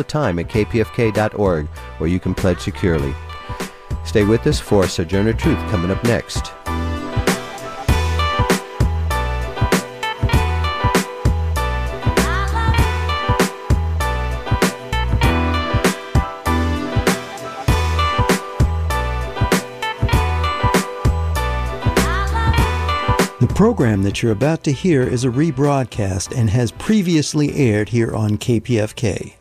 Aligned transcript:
the 0.00 0.04
time 0.04 0.38
at 0.38 0.48
kpfk.org, 0.48 1.66
where 1.98 2.08
you 2.08 2.18
can 2.18 2.34
pledge 2.34 2.60
securely. 2.60 3.14
Stay 4.06 4.24
with 4.24 4.46
us 4.46 4.58
for 4.58 4.88
Sojourner 4.88 5.34
Truth 5.34 5.58
coming 5.70 5.90
up 5.90 6.02
next. 6.04 6.52
The 23.38 23.52
program 23.54 24.02
that 24.04 24.22
you're 24.22 24.32
about 24.32 24.64
to 24.64 24.72
hear 24.72 25.02
is 25.02 25.24
a 25.24 25.28
rebroadcast 25.28 26.34
and 26.34 26.48
has 26.48 26.72
previously 26.72 27.54
aired 27.54 27.90
here 27.90 28.14
on 28.14 28.38
KPFK. 28.38 29.34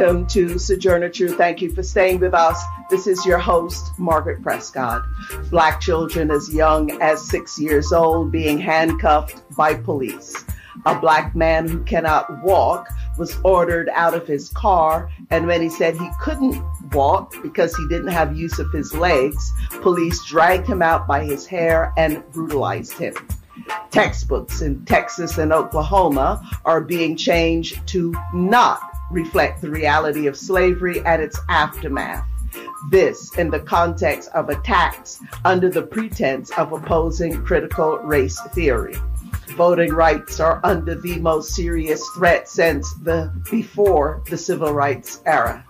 Welcome 0.00 0.26
to 0.28 0.58
Sojourner 0.58 1.10
Truth. 1.10 1.36
Thank 1.36 1.60
you 1.60 1.74
for 1.74 1.82
staying 1.82 2.20
with 2.20 2.32
us. 2.32 2.58
This 2.88 3.06
is 3.06 3.26
your 3.26 3.36
host, 3.36 3.92
Margaret 3.98 4.42
Prescott. 4.42 5.02
Black 5.50 5.78
children 5.78 6.30
as 6.30 6.54
young 6.54 6.90
as 7.02 7.28
six 7.28 7.58
years 7.58 7.92
old 7.92 8.32
being 8.32 8.58
handcuffed 8.58 9.42
by 9.54 9.74
police. 9.74 10.42
A 10.86 10.98
black 10.98 11.36
man 11.36 11.68
who 11.68 11.84
cannot 11.84 12.42
walk 12.42 12.88
was 13.18 13.36
ordered 13.44 13.90
out 13.90 14.14
of 14.14 14.26
his 14.26 14.48
car, 14.48 15.10
and 15.28 15.46
when 15.46 15.60
he 15.60 15.68
said 15.68 15.98
he 15.98 16.08
couldn't 16.18 16.64
walk 16.94 17.34
because 17.42 17.76
he 17.76 17.86
didn't 17.88 18.08
have 18.08 18.34
use 18.34 18.58
of 18.58 18.72
his 18.72 18.94
legs, 18.94 19.52
police 19.82 20.24
dragged 20.24 20.66
him 20.66 20.80
out 20.80 21.06
by 21.06 21.22
his 21.22 21.46
hair 21.46 21.92
and 21.98 22.24
brutalized 22.32 22.94
him. 22.94 23.12
Textbooks 23.90 24.62
in 24.62 24.82
Texas 24.86 25.36
and 25.36 25.52
Oklahoma 25.52 26.42
are 26.64 26.80
being 26.80 27.18
changed 27.18 27.86
to 27.88 28.14
not 28.32 28.89
reflect 29.10 29.60
the 29.60 29.70
reality 29.70 30.26
of 30.26 30.36
slavery 30.36 31.00
and 31.04 31.22
its 31.22 31.38
aftermath. 31.48 32.26
This 32.90 33.36
in 33.36 33.50
the 33.50 33.60
context 33.60 34.30
of 34.34 34.48
attacks 34.48 35.20
under 35.44 35.68
the 35.68 35.82
pretense 35.82 36.50
of 36.56 36.72
opposing 36.72 37.44
critical 37.44 37.98
race 37.98 38.40
theory. 38.54 38.96
Voting 39.56 39.92
rights 39.92 40.40
are 40.40 40.60
under 40.64 40.94
the 40.94 41.18
most 41.18 41.54
serious 41.54 42.06
threat 42.16 42.48
since 42.48 42.92
the 43.02 43.32
before 43.50 44.22
the 44.30 44.38
civil 44.38 44.72
rights 44.72 45.20
era. 45.26 45.64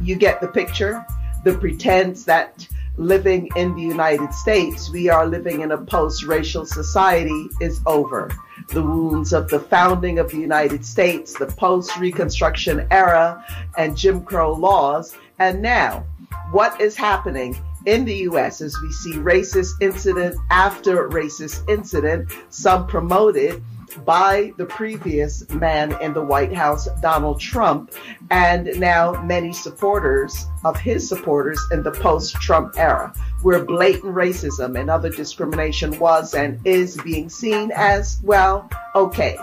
You 0.00 0.16
get 0.16 0.40
the 0.40 0.48
picture? 0.48 1.04
The 1.44 1.58
pretense 1.58 2.24
that 2.24 2.66
living 2.96 3.50
in 3.56 3.74
the 3.74 3.82
United 3.82 4.32
States, 4.32 4.88
we 4.90 5.08
are 5.08 5.26
living 5.26 5.60
in 5.60 5.72
a 5.72 5.78
post-racial 5.78 6.64
society 6.64 7.48
is 7.60 7.80
over 7.86 8.30
the 8.68 8.82
wounds 8.82 9.32
of 9.32 9.48
the 9.48 9.60
founding 9.60 10.18
of 10.18 10.30
the 10.30 10.38
United 10.38 10.84
States, 10.84 11.34
the 11.34 11.46
post 11.46 11.96
Reconstruction 11.98 12.86
era, 12.90 13.44
and 13.76 13.96
Jim 13.96 14.24
Crow 14.24 14.52
laws. 14.52 15.16
And 15.38 15.62
now, 15.62 16.04
what 16.50 16.80
is 16.80 16.96
happening 16.96 17.56
in 17.86 18.04
the 18.04 18.14
US 18.30 18.60
as 18.60 18.74
we 18.82 18.90
see 18.92 19.12
racist 19.14 19.72
incident 19.80 20.36
after 20.50 21.08
racist 21.08 21.68
incident, 21.68 22.30
some 22.50 22.86
promoted 22.86 23.62
by 24.04 24.52
the 24.56 24.64
previous 24.64 25.48
man 25.50 25.96
in 26.00 26.12
the 26.12 26.22
White 26.22 26.52
House, 26.52 26.88
Donald 27.00 27.40
Trump, 27.40 27.92
and 28.30 28.78
now 28.78 29.22
many 29.22 29.52
supporters 29.52 30.46
of 30.64 30.76
his 30.76 31.08
supporters 31.08 31.60
in 31.72 31.82
the 31.82 31.92
post 31.92 32.34
Trump 32.36 32.74
era, 32.76 33.12
where 33.42 33.64
blatant 33.64 34.14
racism 34.14 34.78
and 34.78 34.90
other 34.90 35.10
discrimination 35.10 35.98
was 35.98 36.34
and 36.34 36.64
is 36.66 36.96
being 37.02 37.28
seen 37.28 37.70
as, 37.74 38.20
well, 38.22 38.68
okay. 38.94 39.36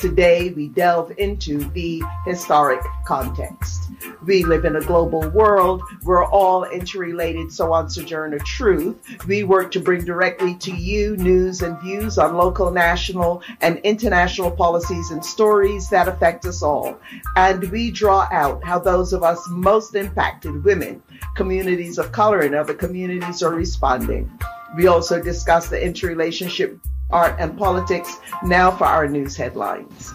Today, 0.00 0.48
we 0.52 0.68
delve 0.68 1.12
into 1.18 1.58
the 1.58 2.02
historic 2.24 2.80
context. 3.04 3.90
We 4.24 4.44
live 4.44 4.64
in 4.64 4.76
a 4.76 4.80
global 4.80 5.28
world. 5.28 5.82
We're 6.04 6.24
all 6.24 6.64
interrelated. 6.64 7.52
So 7.52 7.74
on 7.74 7.90
Sojourner 7.90 8.38
Truth, 8.38 8.96
we 9.26 9.44
work 9.44 9.70
to 9.72 9.80
bring 9.80 10.06
directly 10.06 10.54
to 10.54 10.74
you 10.74 11.18
news 11.18 11.60
and 11.60 11.78
views 11.82 12.16
on 12.16 12.34
local, 12.34 12.70
national, 12.70 13.42
and 13.60 13.76
international 13.80 14.50
policies 14.50 15.10
and 15.10 15.22
stories 15.22 15.90
that 15.90 16.08
affect 16.08 16.46
us 16.46 16.62
all. 16.62 16.98
And 17.36 17.70
we 17.70 17.90
draw 17.90 18.26
out 18.32 18.64
how 18.64 18.78
those 18.78 19.12
of 19.12 19.22
us 19.22 19.46
most 19.50 19.94
impacted, 19.94 20.64
women, 20.64 21.02
communities 21.36 21.98
of 21.98 22.10
color, 22.10 22.40
and 22.40 22.54
other 22.54 22.72
communities 22.72 23.42
are 23.42 23.54
responding. 23.54 24.30
We 24.76 24.86
also 24.86 25.20
discuss 25.22 25.68
the 25.68 25.84
interrelationship 25.84 26.78
art, 27.12 27.36
and 27.38 27.56
politics. 27.56 28.18
Now 28.44 28.70
for 28.70 28.84
our 28.84 29.08
news 29.08 29.36
headlines. 29.36 30.12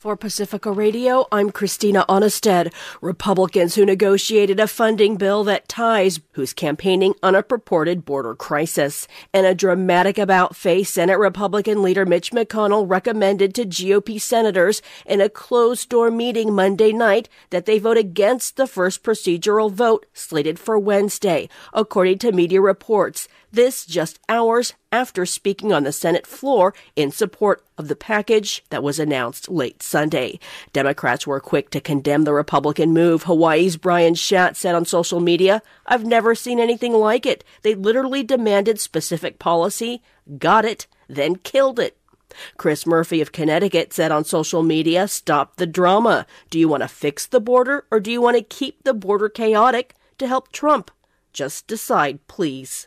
For 0.00 0.16
Pacifica 0.16 0.72
Radio, 0.72 1.26
I'm 1.30 1.50
Christina 1.50 2.06
Aanestad. 2.08 2.72
Republicans 3.02 3.74
who 3.74 3.84
negotiated 3.84 4.58
a 4.58 4.66
funding 4.66 5.16
bill 5.16 5.44
that 5.44 5.68
ties 5.68 6.20
who's 6.32 6.54
campaigning 6.54 7.12
on 7.22 7.34
a 7.34 7.42
purported 7.42 8.06
border 8.06 8.34
crisis. 8.34 9.06
In 9.34 9.44
a 9.44 9.54
dramatic 9.54 10.16
about 10.16 10.56
face, 10.56 10.88
Senate 10.88 11.18
Republican 11.18 11.82
leader 11.82 12.06
Mitch 12.06 12.32
McConnell 12.32 12.88
recommended 12.88 13.54
to 13.56 13.66
GOP 13.66 14.18
senators 14.18 14.80
in 15.04 15.20
a 15.20 15.28
closed 15.28 15.90
door 15.90 16.10
meeting 16.10 16.54
Monday 16.54 16.94
night 16.94 17.28
that 17.50 17.66
they 17.66 17.78
vote 17.78 17.98
against 17.98 18.56
the 18.56 18.66
first 18.66 19.02
procedural 19.02 19.70
vote 19.70 20.06
slated 20.14 20.58
for 20.58 20.78
Wednesday, 20.78 21.46
according 21.74 22.16
to 22.20 22.32
media 22.32 22.62
reports. 22.62 23.28
This 23.52 23.84
just 23.84 24.20
hours 24.28 24.74
after 24.92 25.26
speaking 25.26 25.72
on 25.72 25.82
the 25.82 25.90
Senate 25.90 26.26
floor 26.26 26.72
in 26.94 27.10
support 27.10 27.64
of 27.76 27.88
the 27.88 27.96
package 27.96 28.62
that 28.70 28.82
was 28.82 29.00
announced 29.00 29.48
late 29.48 29.82
Sunday. 29.82 30.38
Democrats 30.72 31.26
were 31.26 31.40
quick 31.40 31.70
to 31.70 31.80
condemn 31.80 32.22
the 32.22 32.32
Republican 32.32 32.92
move. 32.92 33.24
Hawaii's 33.24 33.76
Brian 33.76 34.14
Schatz 34.14 34.60
said 34.60 34.76
on 34.76 34.84
social 34.84 35.18
media, 35.18 35.62
I've 35.84 36.04
never 36.04 36.36
seen 36.36 36.60
anything 36.60 36.92
like 36.92 37.26
it. 37.26 37.42
They 37.62 37.74
literally 37.74 38.22
demanded 38.22 38.78
specific 38.78 39.40
policy, 39.40 40.00
got 40.38 40.64
it, 40.64 40.86
then 41.08 41.34
killed 41.34 41.80
it. 41.80 41.96
Chris 42.56 42.86
Murphy 42.86 43.20
of 43.20 43.32
Connecticut 43.32 43.92
said 43.92 44.12
on 44.12 44.24
social 44.24 44.62
media, 44.62 45.08
Stop 45.08 45.56
the 45.56 45.66
drama. 45.66 46.24
Do 46.50 46.60
you 46.60 46.68
want 46.68 46.84
to 46.84 46.88
fix 46.88 47.26
the 47.26 47.40
border 47.40 47.84
or 47.90 47.98
do 47.98 48.12
you 48.12 48.20
want 48.20 48.36
to 48.36 48.44
keep 48.44 48.84
the 48.84 48.94
border 48.94 49.28
chaotic 49.28 49.96
to 50.18 50.28
help 50.28 50.52
Trump? 50.52 50.92
Just 51.32 51.66
decide, 51.66 52.24
please. 52.28 52.86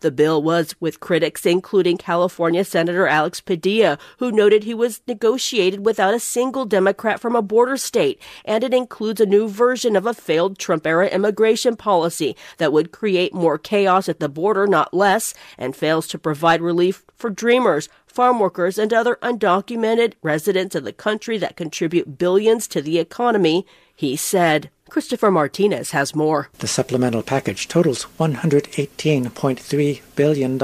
The 0.00 0.10
bill 0.10 0.42
was 0.42 0.74
with 0.80 1.00
critics, 1.00 1.46
including 1.46 1.96
California 1.96 2.64
Senator 2.64 3.06
Alex 3.06 3.40
Padilla, 3.40 3.98
who 4.18 4.32
noted 4.32 4.64
he 4.64 4.74
was 4.74 5.00
negotiated 5.06 5.84
without 5.84 6.14
a 6.14 6.20
single 6.20 6.64
Democrat 6.64 7.20
from 7.20 7.36
a 7.36 7.42
border 7.42 7.76
state, 7.76 8.20
and 8.44 8.64
it 8.64 8.74
includes 8.74 9.20
a 9.20 9.26
new 9.26 9.48
version 9.48 9.96
of 9.96 10.06
a 10.06 10.14
failed 10.14 10.58
Trump 10.58 10.86
era 10.86 11.08
immigration 11.08 11.76
policy 11.76 12.36
that 12.58 12.72
would 12.72 12.92
create 12.92 13.34
more 13.34 13.58
chaos 13.58 14.08
at 14.08 14.20
the 14.20 14.28
border, 14.28 14.66
not 14.66 14.94
less, 14.94 15.34
and 15.58 15.76
fails 15.76 16.06
to 16.08 16.18
provide 16.18 16.60
relief 16.60 17.04
for 17.14 17.30
dreamers, 17.30 17.88
farm 18.06 18.38
workers, 18.38 18.78
and 18.78 18.92
other 18.92 19.18
undocumented 19.22 20.14
residents 20.22 20.74
of 20.74 20.84
the 20.84 20.92
country 20.92 21.38
that 21.38 21.56
contribute 21.56 22.18
billions 22.18 22.66
to 22.68 22.82
the 22.82 22.98
economy, 22.98 23.66
he 23.94 24.16
said. 24.16 24.70
Christopher 24.92 25.30
Martinez 25.30 25.92
has 25.92 26.14
more. 26.14 26.50
The 26.58 26.68
supplemental 26.68 27.22
package 27.22 27.66
totals 27.66 28.06
$118.3 28.20 30.00
billion. 30.16 30.62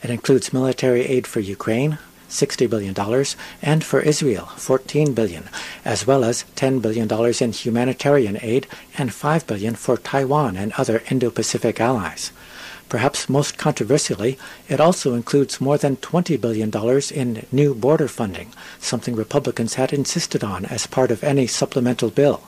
It 0.00 0.10
includes 0.10 0.52
military 0.52 1.00
aid 1.06 1.26
for 1.26 1.40
Ukraine, 1.40 1.98
$60 2.28 2.70
billion, 2.70 2.94
and 3.60 3.82
for 3.82 3.98
Israel, 3.98 4.46
14 4.46 5.12
billion, 5.12 5.48
as 5.84 6.06
well 6.06 6.22
as 6.22 6.44
$10 6.54 6.80
billion 6.80 7.10
in 7.40 7.50
humanitarian 7.50 8.38
aid 8.40 8.68
and 8.96 9.12
5 9.12 9.44
billion 9.48 9.74
for 9.74 9.96
Taiwan 9.96 10.56
and 10.56 10.72
other 10.74 11.02
Indo-Pacific 11.10 11.80
allies. 11.80 12.30
Perhaps 12.88 13.28
most 13.28 13.58
controversially, 13.58 14.38
it 14.68 14.78
also 14.78 15.14
includes 15.14 15.60
more 15.60 15.78
than 15.78 15.96
$20 15.96 16.40
billion 16.40 16.70
in 17.12 17.44
new 17.50 17.74
border 17.74 18.06
funding, 18.06 18.52
something 18.78 19.16
Republicans 19.16 19.74
had 19.74 19.92
insisted 19.92 20.44
on 20.44 20.64
as 20.66 20.86
part 20.86 21.10
of 21.10 21.24
any 21.24 21.48
supplemental 21.48 22.10
bill. 22.10 22.44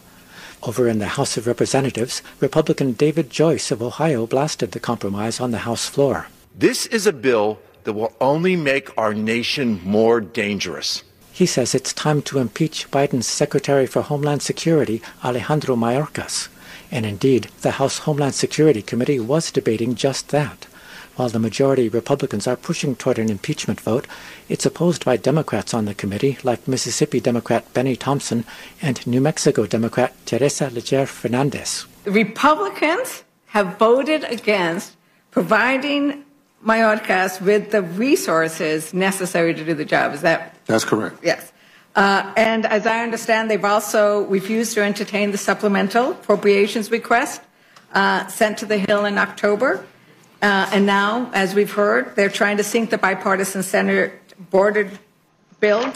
Over 0.67 0.89
in 0.89 0.99
the 0.99 1.09
House 1.19 1.37
of 1.37 1.47
Representatives, 1.47 2.23
Republican 2.41 2.93
David 2.93 3.29
Joyce 3.29 3.71
of 3.71 3.83
Ohio 3.83 4.27
blasted 4.27 4.73
the 4.73 4.81
compromise 4.81 5.39
on 5.39 5.51
the 5.51 5.59
House 5.59 5.87
floor. 5.87 6.29
This 6.57 6.87
is 6.87 7.07
a 7.07 7.13
bill 7.13 7.59
that 7.85 7.93
will 7.93 8.15
only 8.19 8.57
make 8.57 8.97
our 8.97 9.13
nation 9.13 9.79
more 9.85 10.23
dangerous. 10.23 11.03
He 11.33 11.45
says 11.45 11.75
it's 11.75 11.93
time 11.93 12.23
to 12.23 12.39
impeach 12.39 12.91
Biden's 12.91 13.27
Secretary 13.27 13.87
for 13.87 14.01
Homeland 14.01 14.41
Security, 14.41 15.03
Alejandro 15.23 15.77
Mayorkas. 15.77 16.49
And 16.91 17.05
indeed, 17.05 17.49
the 17.61 17.73
House 17.73 17.99
Homeland 17.99 18.35
Security 18.35 18.81
Committee 18.81 19.21
was 19.21 19.51
debating 19.51 19.95
just 19.95 20.29
that. 20.29 20.67
While 21.17 21.29
the 21.29 21.39
majority 21.39 21.89
Republicans 21.89 22.47
are 22.47 22.57
pushing 22.57 22.97
toward 22.97 23.19
an 23.19 23.31
impeachment 23.31 23.81
vote, 23.81 24.07
it's 24.49 24.67
opposed 24.67 25.05
by 25.05 25.17
Democrats 25.17 25.73
on 25.73 25.85
the 25.85 25.95
committee, 25.95 26.39
like 26.43 26.67
Mississippi 26.67 27.21
Democrat 27.21 27.73
Benny 27.73 27.95
Thompson 27.95 28.45
and 28.83 29.07
New 29.07 29.21
Mexico 29.21 29.67
Democrat 29.67 30.13
Teresa 30.27 30.71
Leger 30.71 31.07
Fernandez. 31.07 31.87
The 32.03 32.11
Republicans 32.11 33.23
have 33.47 33.79
voted 33.79 34.25
against 34.25 34.97
providing 35.31 36.25
Mayorkas 36.65 37.41
with 37.41 37.71
the 37.71 37.83
resources 37.83 38.93
necessary 38.93 39.55
to 39.55 39.65
do 39.65 39.75
the 39.75 39.85
job. 39.85 40.15
Is 40.15 40.23
that? 40.23 40.57
That's 40.67 40.85
correct. 40.85 41.19
Yes. 41.23 41.53
Uh, 41.95 42.33
and 42.37 42.67
as 42.67 42.87
I 42.87 43.05
understand, 43.05 43.51
they've 43.51 43.65
also 43.65 44.25
refused 44.27 44.75
to 44.75 44.83
entertain 44.83 45.31
the 45.31 45.39
supplemental 45.39 46.13
appropriations 46.13 46.91
request 46.91 47.41
uh, 47.93 48.27
sent 48.27 48.59
to 48.59 48.67
the 48.67 48.79
Hill 48.79 49.05
in 49.05 49.19
October. 49.19 49.87
Uh, 50.45 50.69
and 50.73 50.85
now, 50.85 51.31
as 51.33 51.55
we've 51.55 51.73
heard, 51.73 52.15
they're 52.17 52.29
trying 52.29 52.59
to 52.59 52.63
sink 52.63 52.91
the 52.91 52.99
bipartisan 52.99 53.63
Senate 53.63 54.13
border 54.51 54.91
bill 55.59 55.91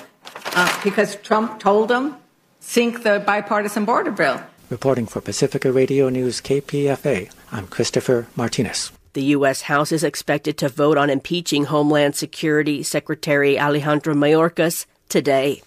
uh, 0.57 0.81
because 0.83 1.17
Trump 1.17 1.61
told 1.61 1.89
them 1.89 2.17
sink 2.59 3.03
the 3.03 3.23
bipartisan 3.27 3.85
border 3.85 4.11
bill. 4.11 4.41
Reporting 4.71 5.05
for 5.05 5.21
Pacifica 5.21 5.71
Radio 5.71 6.09
News 6.09 6.41
KPFA, 6.41 7.31
I'm 7.53 7.67
Christopher 7.67 8.27
Martinez. 8.37 8.91
The 9.13 9.37
U.S. 9.37 9.61
House 9.63 9.93
is 9.93 10.03
expected 10.03 10.57
to 10.59 10.71
vote 10.71 10.97
on 10.97 11.11
impeaching 11.11 11.67
Homeland 11.67 12.17
Security 12.17 12.83
Secretary 12.83 13.61
Alejandro 13.61 14.15
Mayorkas 14.15 14.87
today. 15.09 15.63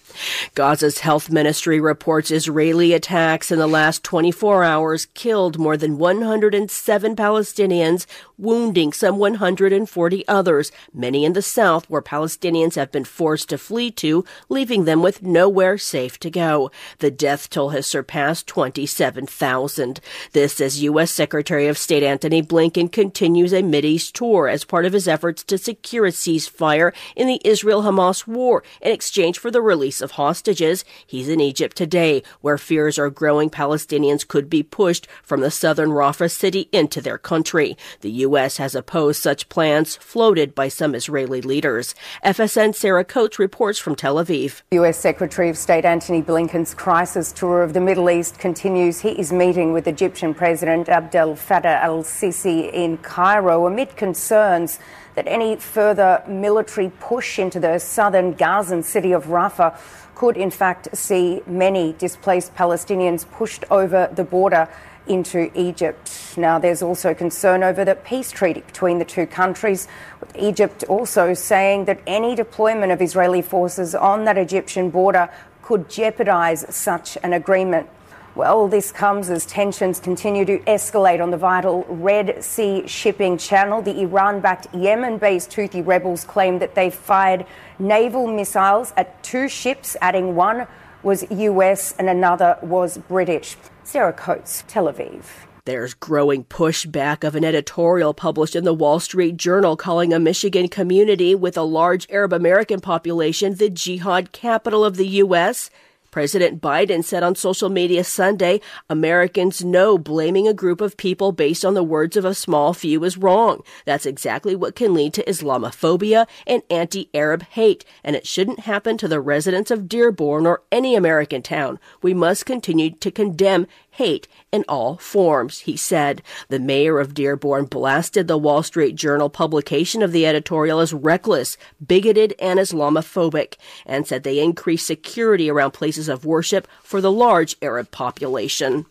Gaza's 0.54 0.98
health 0.98 1.30
ministry 1.30 1.80
reports 1.80 2.30
Israeli 2.30 2.92
attacks 2.92 3.50
in 3.50 3.58
the 3.58 3.66
last 3.66 4.04
24 4.04 4.62
hours 4.64 5.06
killed 5.14 5.58
more 5.58 5.76
than 5.76 5.98
107 5.98 7.16
Palestinians, 7.16 8.06
wounding 8.36 8.92
some 8.92 9.18
140 9.18 10.28
others, 10.28 10.72
many 10.92 11.24
in 11.24 11.32
the 11.32 11.42
south 11.42 11.88
where 11.88 12.02
Palestinians 12.02 12.74
have 12.74 12.92
been 12.92 13.04
forced 13.04 13.48
to 13.48 13.58
flee 13.58 13.90
to, 13.90 14.24
leaving 14.48 14.84
them 14.84 15.02
with 15.02 15.22
nowhere 15.22 15.78
safe 15.78 16.18
to 16.20 16.30
go. 16.30 16.70
The 16.98 17.10
death 17.10 17.48
toll 17.48 17.70
has 17.70 17.86
surpassed 17.86 18.46
27,000. 18.46 20.00
This 20.32 20.60
as 20.60 20.82
U.S. 20.82 21.10
Secretary 21.10 21.68
of 21.68 21.78
State 21.78 22.02
Antony 22.02 22.42
Blinken 22.42 22.90
continues 22.90 23.52
a 23.52 23.62
Mideast 23.62 24.12
tour 24.12 24.48
as 24.48 24.64
part 24.64 24.84
of 24.84 24.92
his 24.92 25.08
efforts 25.08 25.42
to 25.44 25.56
secure 25.56 26.06
a 26.06 26.10
ceasefire 26.10 26.92
in 27.16 27.26
the 27.26 27.40
Israel-Hamas 27.44 28.26
war 28.26 28.62
in 28.80 28.92
exchange 28.92 29.31
for 29.38 29.50
the 29.50 29.62
release 29.62 30.00
of 30.00 30.12
hostages. 30.12 30.84
He's 31.06 31.28
in 31.28 31.40
Egypt 31.40 31.76
today, 31.76 32.22
where 32.40 32.58
fears 32.58 32.98
are 32.98 33.10
growing 33.10 33.50
Palestinians 33.50 34.26
could 34.26 34.48
be 34.48 34.62
pushed 34.62 35.06
from 35.22 35.40
the 35.40 35.50
southern 35.50 35.90
Rafah 35.90 36.30
city 36.30 36.68
into 36.72 37.00
their 37.00 37.18
country. 37.18 37.76
The 38.00 38.10
U.S. 38.26 38.56
has 38.56 38.74
opposed 38.74 39.22
such 39.22 39.48
plans 39.48 39.96
floated 39.96 40.54
by 40.54 40.68
some 40.68 40.94
Israeli 40.94 41.40
leaders. 41.40 41.94
FSN 42.24 42.74
Sarah 42.74 43.04
Coates 43.04 43.38
reports 43.38 43.78
from 43.78 43.94
Tel 43.94 44.16
Aviv. 44.16 44.62
U.S. 44.72 44.98
Secretary 44.98 45.48
of 45.48 45.56
State 45.56 45.84
Antony 45.84 46.22
Blinken's 46.22 46.74
crisis 46.74 47.32
tour 47.32 47.62
of 47.62 47.72
the 47.72 47.80
Middle 47.80 48.10
East 48.10 48.38
continues. 48.38 49.00
He 49.00 49.10
is 49.10 49.32
meeting 49.32 49.72
with 49.72 49.86
Egyptian 49.86 50.34
President 50.34 50.88
Abdel 50.88 51.34
Fattah 51.34 51.80
al 51.82 52.02
Sisi 52.02 52.72
in 52.72 52.98
Cairo 52.98 53.66
amid 53.66 53.96
concerns 53.96 54.78
that 55.14 55.26
any 55.26 55.56
further 55.56 56.22
military 56.26 56.90
push 57.00 57.38
into 57.38 57.60
the 57.60 57.78
southern 57.78 58.32
Gazan 58.32 58.82
city 58.82 59.12
of 59.12 59.26
Rafah 59.26 59.78
could, 60.14 60.36
in 60.36 60.50
fact, 60.50 60.88
see 60.96 61.42
many 61.46 61.94
displaced 61.94 62.54
Palestinians 62.54 63.28
pushed 63.30 63.64
over 63.70 64.08
the 64.12 64.24
border 64.24 64.68
into 65.06 65.50
Egypt. 65.58 66.34
Now, 66.36 66.58
there's 66.58 66.82
also 66.82 67.12
concern 67.12 67.62
over 67.62 67.84
the 67.84 67.96
peace 67.96 68.30
treaty 68.30 68.60
between 68.60 68.98
the 68.98 69.04
two 69.04 69.26
countries, 69.26 69.88
with 70.20 70.34
Egypt 70.36 70.84
also 70.88 71.34
saying 71.34 71.86
that 71.86 72.00
any 72.06 72.34
deployment 72.34 72.92
of 72.92 73.02
Israeli 73.02 73.42
forces 73.42 73.94
on 73.94 74.24
that 74.24 74.38
Egyptian 74.38 74.90
border 74.90 75.28
could 75.62 75.90
jeopardise 75.90 76.64
such 76.74 77.18
an 77.22 77.32
agreement. 77.32 77.88
Well, 78.34 78.66
this 78.66 78.92
comes 78.92 79.28
as 79.28 79.44
tensions 79.44 80.00
continue 80.00 80.46
to 80.46 80.58
escalate 80.60 81.22
on 81.22 81.30
the 81.30 81.36
vital 81.36 81.84
Red 81.86 82.42
Sea 82.42 82.86
shipping 82.86 83.36
channel. 83.36 83.82
The 83.82 84.00
Iran 84.00 84.40
backed 84.40 84.74
Yemen 84.74 85.18
based 85.18 85.50
Houthi 85.50 85.86
rebels 85.86 86.24
claim 86.24 86.58
that 86.60 86.74
they 86.74 86.88
fired 86.88 87.44
naval 87.78 88.26
missiles 88.26 88.94
at 88.96 89.22
two 89.22 89.50
ships, 89.50 89.98
adding 90.00 90.34
one 90.34 90.66
was 91.02 91.30
US 91.30 91.94
and 91.98 92.08
another 92.08 92.56
was 92.62 92.96
British. 92.96 93.56
Sarah 93.84 94.14
Coates, 94.14 94.64
Tel 94.66 94.86
Aviv. 94.86 95.24
There's 95.66 95.92
growing 95.92 96.44
pushback 96.44 97.24
of 97.24 97.36
an 97.36 97.44
editorial 97.44 98.14
published 98.14 98.56
in 98.56 98.64
the 98.64 98.74
Wall 98.74 98.98
Street 98.98 99.36
Journal 99.36 99.76
calling 99.76 100.14
a 100.14 100.18
Michigan 100.18 100.68
community 100.68 101.34
with 101.34 101.58
a 101.58 101.62
large 101.62 102.06
Arab 102.10 102.32
American 102.32 102.80
population 102.80 103.56
the 103.56 103.68
jihad 103.68 104.32
capital 104.32 104.84
of 104.86 104.96
the 104.96 105.06
U.S. 105.06 105.68
President 106.12 106.60
Biden 106.60 107.02
said 107.02 107.22
on 107.22 107.34
social 107.34 107.70
media 107.70 108.04
Sunday, 108.04 108.60
Americans 108.90 109.64
know 109.64 109.96
blaming 109.96 110.46
a 110.46 110.52
group 110.52 110.82
of 110.82 110.98
people 110.98 111.32
based 111.32 111.64
on 111.64 111.72
the 111.72 111.82
words 111.82 112.18
of 112.18 112.24
a 112.26 112.34
small 112.34 112.74
few 112.74 113.02
is 113.02 113.16
wrong. 113.16 113.62
That's 113.86 114.04
exactly 114.04 114.54
what 114.54 114.76
can 114.76 114.92
lead 114.92 115.14
to 115.14 115.24
Islamophobia 115.24 116.26
and 116.46 116.62
anti-Arab 116.68 117.44
hate, 117.44 117.86
and 118.04 118.14
it 118.14 118.26
shouldn't 118.26 118.60
happen 118.60 118.98
to 118.98 119.08
the 119.08 119.22
residents 119.22 119.70
of 119.70 119.88
Dearborn 119.88 120.46
or 120.46 120.62
any 120.70 120.94
American 120.94 121.40
town. 121.40 121.80
We 122.02 122.12
must 122.12 122.44
continue 122.44 122.90
to 122.90 123.10
condemn 123.10 123.66
hate 123.92 124.26
in 124.50 124.64
all 124.68 124.96
forms, 124.96 125.60
he 125.60 125.76
said. 125.76 126.22
The 126.48 126.58
mayor 126.58 126.98
of 126.98 127.14
Dearborn 127.14 127.66
blasted 127.66 128.26
the 128.26 128.38
Wall 128.38 128.62
Street 128.62 128.96
Journal 128.96 129.28
publication 129.28 130.02
of 130.02 130.12
the 130.12 130.26
editorial 130.26 130.80
as 130.80 130.92
reckless, 130.94 131.56
bigoted, 131.86 132.34
and 132.38 132.58
Islamophobic, 132.58 133.56
and 133.86 134.06
said 134.06 134.22
they 134.22 134.40
increased 134.40 134.86
security 134.86 135.50
around 135.50 135.72
places 135.72 136.08
of 136.08 136.24
worship 136.24 136.66
for 136.82 137.00
the 137.00 137.12
large 137.12 137.56
Arab 137.62 137.90
population. 137.90 138.86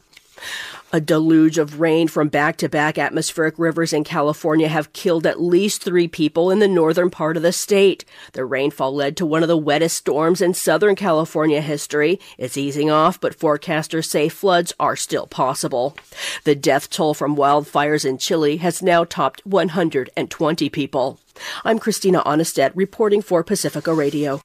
A 0.93 0.99
deluge 0.99 1.57
of 1.57 1.79
rain 1.79 2.09
from 2.09 2.27
back 2.27 2.57
to 2.57 2.67
back 2.67 2.97
atmospheric 2.97 3.57
rivers 3.57 3.93
in 3.93 4.03
California 4.03 4.67
have 4.67 4.91
killed 4.91 5.25
at 5.25 5.41
least 5.41 5.81
three 5.81 6.09
people 6.09 6.51
in 6.51 6.59
the 6.59 6.67
northern 6.67 7.09
part 7.09 7.37
of 7.37 7.43
the 7.43 7.53
state. 7.53 8.03
The 8.33 8.43
rainfall 8.43 8.93
led 8.93 9.15
to 9.17 9.25
one 9.25 9.41
of 9.41 9.47
the 9.47 9.55
wettest 9.55 9.97
storms 9.97 10.41
in 10.41 10.53
Southern 10.53 10.97
California 10.97 11.61
history. 11.61 12.19
It's 12.37 12.57
easing 12.57 12.91
off, 12.91 13.21
but 13.21 13.39
forecasters 13.39 14.05
say 14.05 14.27
floods 14.27 14.73
are 14.81 14.97
still 14.97 15.27
possible. 15.27 15.95
The 16.43 16.55
death 16.55 16.89
toll 16.89 17.13
from 17.13 17.37
wildfires 17.37 18.03
in 18.03 18.17
Chile 18.17 18.57
has 18.57 18.83
now 18.83 19.05
topped 19.05 19.45
120 19.45 20.69
people. 20.69 21.19
I'm 21.63 21.79
Christina 21.79 22.21
Aanestad 22.25 22.73
reporting 22.75 23.21
for 23.21 23.45
Pacifica 23.45 23.93
Radio. 23.93 24.41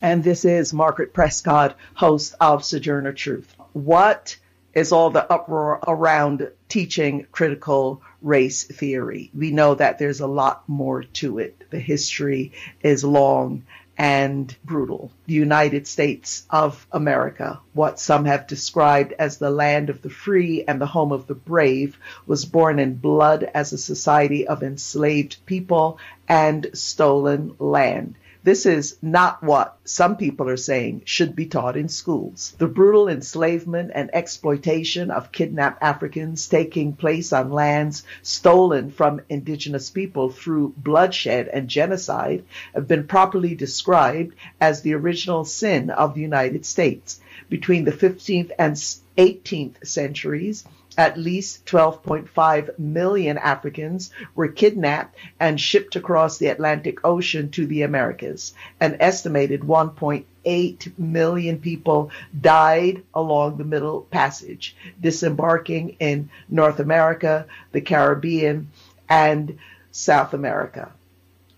And 0.00 0.24
this 0.24 0.44
is 0.44 0.72
Margaret 0.72 1.14
Prescott, 1.14 1.76
host 1.94 2.34
of 2.40 2.64
Sojourner 2.64 3.12
Truth 3.12 3.54
what 3.74 4.36
is 4.72 4.92
all 4.92 5.10
the 5.10 5.30
uproar 5.30 5.80
around 5.86 6.50
teaching 6.68 7.26
critical 7.30 8.00
race 8.22 8.64
theory? 8.64 9.30
We 9.34 9.50
know 9.50 9.74
that 9.74 9.98
there's 9.98 10.20
a 10.20 10.26
lot 10.26 10.66
more 10.68 11.02
to 11.02 11.38
it. 11.38 11.64
The 11.70 11.78
history 11.80 12.52
is 12.82 13.04
long 13.04 13.64
and 13.96 14.54
brutal. 14.64 15.10
The 15.26 15.34
United 15.34 15.86
States 15.86 16.44
of 16.50 16.86
America, 16.90 17.60
what 17.72 18.00
some 18.00 18.24
have 18.24 18.46
described 18.46 19.12
as 19.18 19.38
the 19.38 19.50
land 19.50 19.90
of 19.90 20.02
the 20.02 20.10
free 20.10 20.64
and 20.66 20.80
the 20.80 20.86
home 20.86 21.12
of 21.12 21.26
the 21.26 21.34
brave, 21.34 21.98
was 22.26 22.44
born 22.44 22.78
in 22.78 22.94
blood 22.94 23.48
as 23.54 23.72
a 23.72 23.78
society 23.78 24.46
of 24.46 24.62
enslaved 24.62 25.36
people 25.46 25.98
and 26.28 26.68
stolen 26.74 27.54
land. 27.58 28.14
This 28.44 28.66
is 28.66 28.98
not 29.00 29.42
what 29.42 29.78
some 29.84 30.18
people 30.18 30.50
are 30.50 30.58
saying 30.58 31.00
should 31.06 31.34
be 31.34 31.46
taught 31.46 31.78
in 31.78 31.88
schools. 31.88 32.54
The 32.58 32.66
brutal 32.66 33.08
enslavement 33.08 33.92
and 33.94 34.10
exploitation 34.12 35.10
of 35.10 35.32
kidnapped 35.32 35.82
Africans 35.82 36.46
taking 36.46 36.92
place 36.92 37.32
on 37.32 37.50
lands 37.50 38.02
stolen 38.20 38.90
from 38.90 39.22
indigenous 39.30 39.88
people 39.88 40.28
through 40.28 40.74
bloodshed 40.76 41.48
and 41.48 41.68
genocide 41.68 42.44
have 42.74 42.86
been 42.86 43.06
properly 43.06 43.54
described 43.54 44.34
as 44.60 44.82
the 44.82 44.92
original 44.92 45.46
sin 45.46 45.88
of 45.88 46.14
the 46.14 46.20
United 46.20 46.66
States. 46.66 47.20
Between 47.48 47.86
the 47.86 47.92
15th 47.92 48.50
and 48.58 48.74
18th 49.16 49.86
centuries, 49.86 50.64
at 50.96 51.18
least 51.18 51.66
12.5 51.66 52.78
million 52.78 53.38
Africans 53.38 54.10
were 54.34 54.48
kidnapped 54.48 55.16
and 55.40 55.60
shipped 55.60 55.96
across 55.96 56.38
the 56.38 56.48
Atlantic 56.48 57.04
Ocean 57.04 57.50
to 57.50 57.66
the 57.66 57.82
Americas. 57.82 58.54
An 58.80 58.96
estimated 59.00 59.62
1.8 59.62 60.98
million 60.98 61.58
people 61.58 62.10
died 62.40 63.02
along 63.14 63.56
the 63.56 63.64
Middle 63.64 64.02
Passage, 64.02 64.76
disembarking 65.00 65.96
in 66.00 66.30
North 66.48 66.80
America, 66.80 67.46
the 67.72 67.80
Caribbean, 67.80 68.68
and 69.08 69.58
South 69.90 70.34
America. 70.34 70.92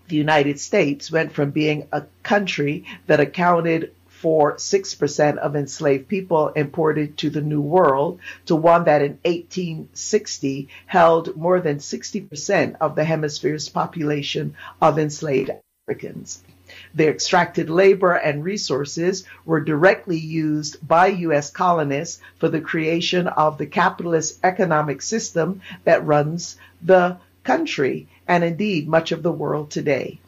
The 0.07 0.15
United 0.15 0.59
States 0.59 1.11
went 1.11 1.33
from 1.33 1.51
being 1.51 1.87
a 1.91 2.03
country 2.23 2.85
that 3.07 3.19
accounted 3.19 3.91
for 4.21 4.55
6% 4.55 5.37
of 5.37 5.55
enslaved 5.55 6.07
people 6.07 6.49
imported 6.49 7.17
to 7.17 7.29
the 7.29 7.41
New 7.41 7.61
World 7.61 8.19
to 8.47 8.55
one 8.55 8.85
that 8.85 9.03
in 9.03 9.19
1860 9.23 10.67
held 10.87 11.35
more 11.37 11.59
than 11.59 11.77
60% 11.77 12.75
of 12.81 12.95
the 12.95 13.03
hemisphere's 13.03 13.69
population 13.69 14.55
of 14.81 14.97
enslaved 14.97 15.51
Africans. 15.87 16.43
The 16.95 17.07
extracted 17.07 17.69
labor 17.69 18.13
and 18.13 18.43
resources 18.43 19.23
were 19.45 19.61
directly 19.61 20.17
used 20.17 20.85
by 20.85 21.07
U.S. 21.07 21.51
colonists 21.51 22.19
for 22.39 22.49
the 22.49 22.59
creation 22.59 23.27
of 23.27 23.57
the 23.57 23.67
capitalist 23.67 24.39
economic 24.43 25.01
system 25.03 25.61
that 25.83 26.05
runs 26.05 26.57
the 26.81 27.17
country 27.43 28.07
and 28.27 28.43
indeed 28.43 28.87
much 28.87 29.11
of 29.11 29.23
the 29.23 29.31
world 29.31 29.69
today 29.69 30.19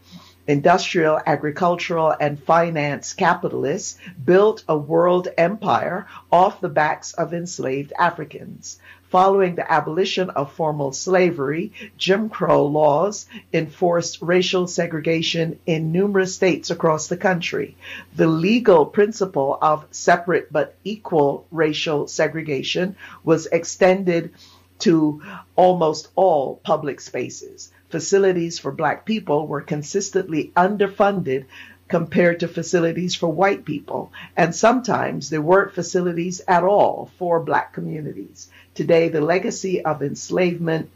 industrial, 0.49 1.21
agricultural, 1.27 2.15
and 2.19 2.41
finance 2.43 3.13
capitalists 3.13 3.99
built 4.25 4.63
a 4.67 4.75
world 4.75 5.27
empire 5.37 6.07
off 6.31 6.59
the 6.59 6.67
backs 6.67 7.13
of 7.13 7.35
enslaved 7.35 7.93
Africans. 7.99 8.79
Following 9.09 9.53
the 9.53 9.71
abolition 9.71 10.31
of 10.31 10.51
formal 10.51 10.91
slavery, 10.91 11.71
Jim 11.99 12.29
Crow 12.29 12.65
laws 12.65 13.27
enforced 13.53 14.23
racial 14.23 14.65
segregation 14.65 15.59
in 15.67 15.91
numerous 15.91 16.33
states 16.33 16.71
across 16.71 17.07
the 17.07 17.17
country. 17.17 17.77
The 18.15 18.27
legal 18.27 18.87
principle 18.87 19.55
of 19.61 19.85
separate 19.91 20.51
but 20.51 20.75
equal 20.83 21.45
racial 21.51 22.07
segregation 22.07 22.95
was 23.23 23.45
extended 23.45 24.33
to 24.79 25.21
almost 25.55 26.07
all 26.15 26.59
public 26.63 27.01
spaces 27.01 27.71
facilities 27.89 28.59
for 28.59 28.71
black 28.71 29.05
people 29.05 29.47
were 29.47 29.61
consistently 29.61 30.51
underfunded 30.55 31.45
compared 31.87 32.39
to 32.39 32.47
facilities 32.47 33.15
for 33.15 33.27
white 33.27 33.65
people. 33.65 34.11
And 34.37 34.53
sometimes 34.55 35.29
there 35.29 35.41
weren't 35.41 35.73
facilities 35.73 36.41
at 36.47 36.63
all 36.63 37.09
for 37.17 37.39
black 37.39 37.73
communities. 37.73 38.49
Today, 38.75 39.09
the 39.09 39.21
legacy 39.21 39.83
of 39.83 40.03
enslavement 40.03 40.89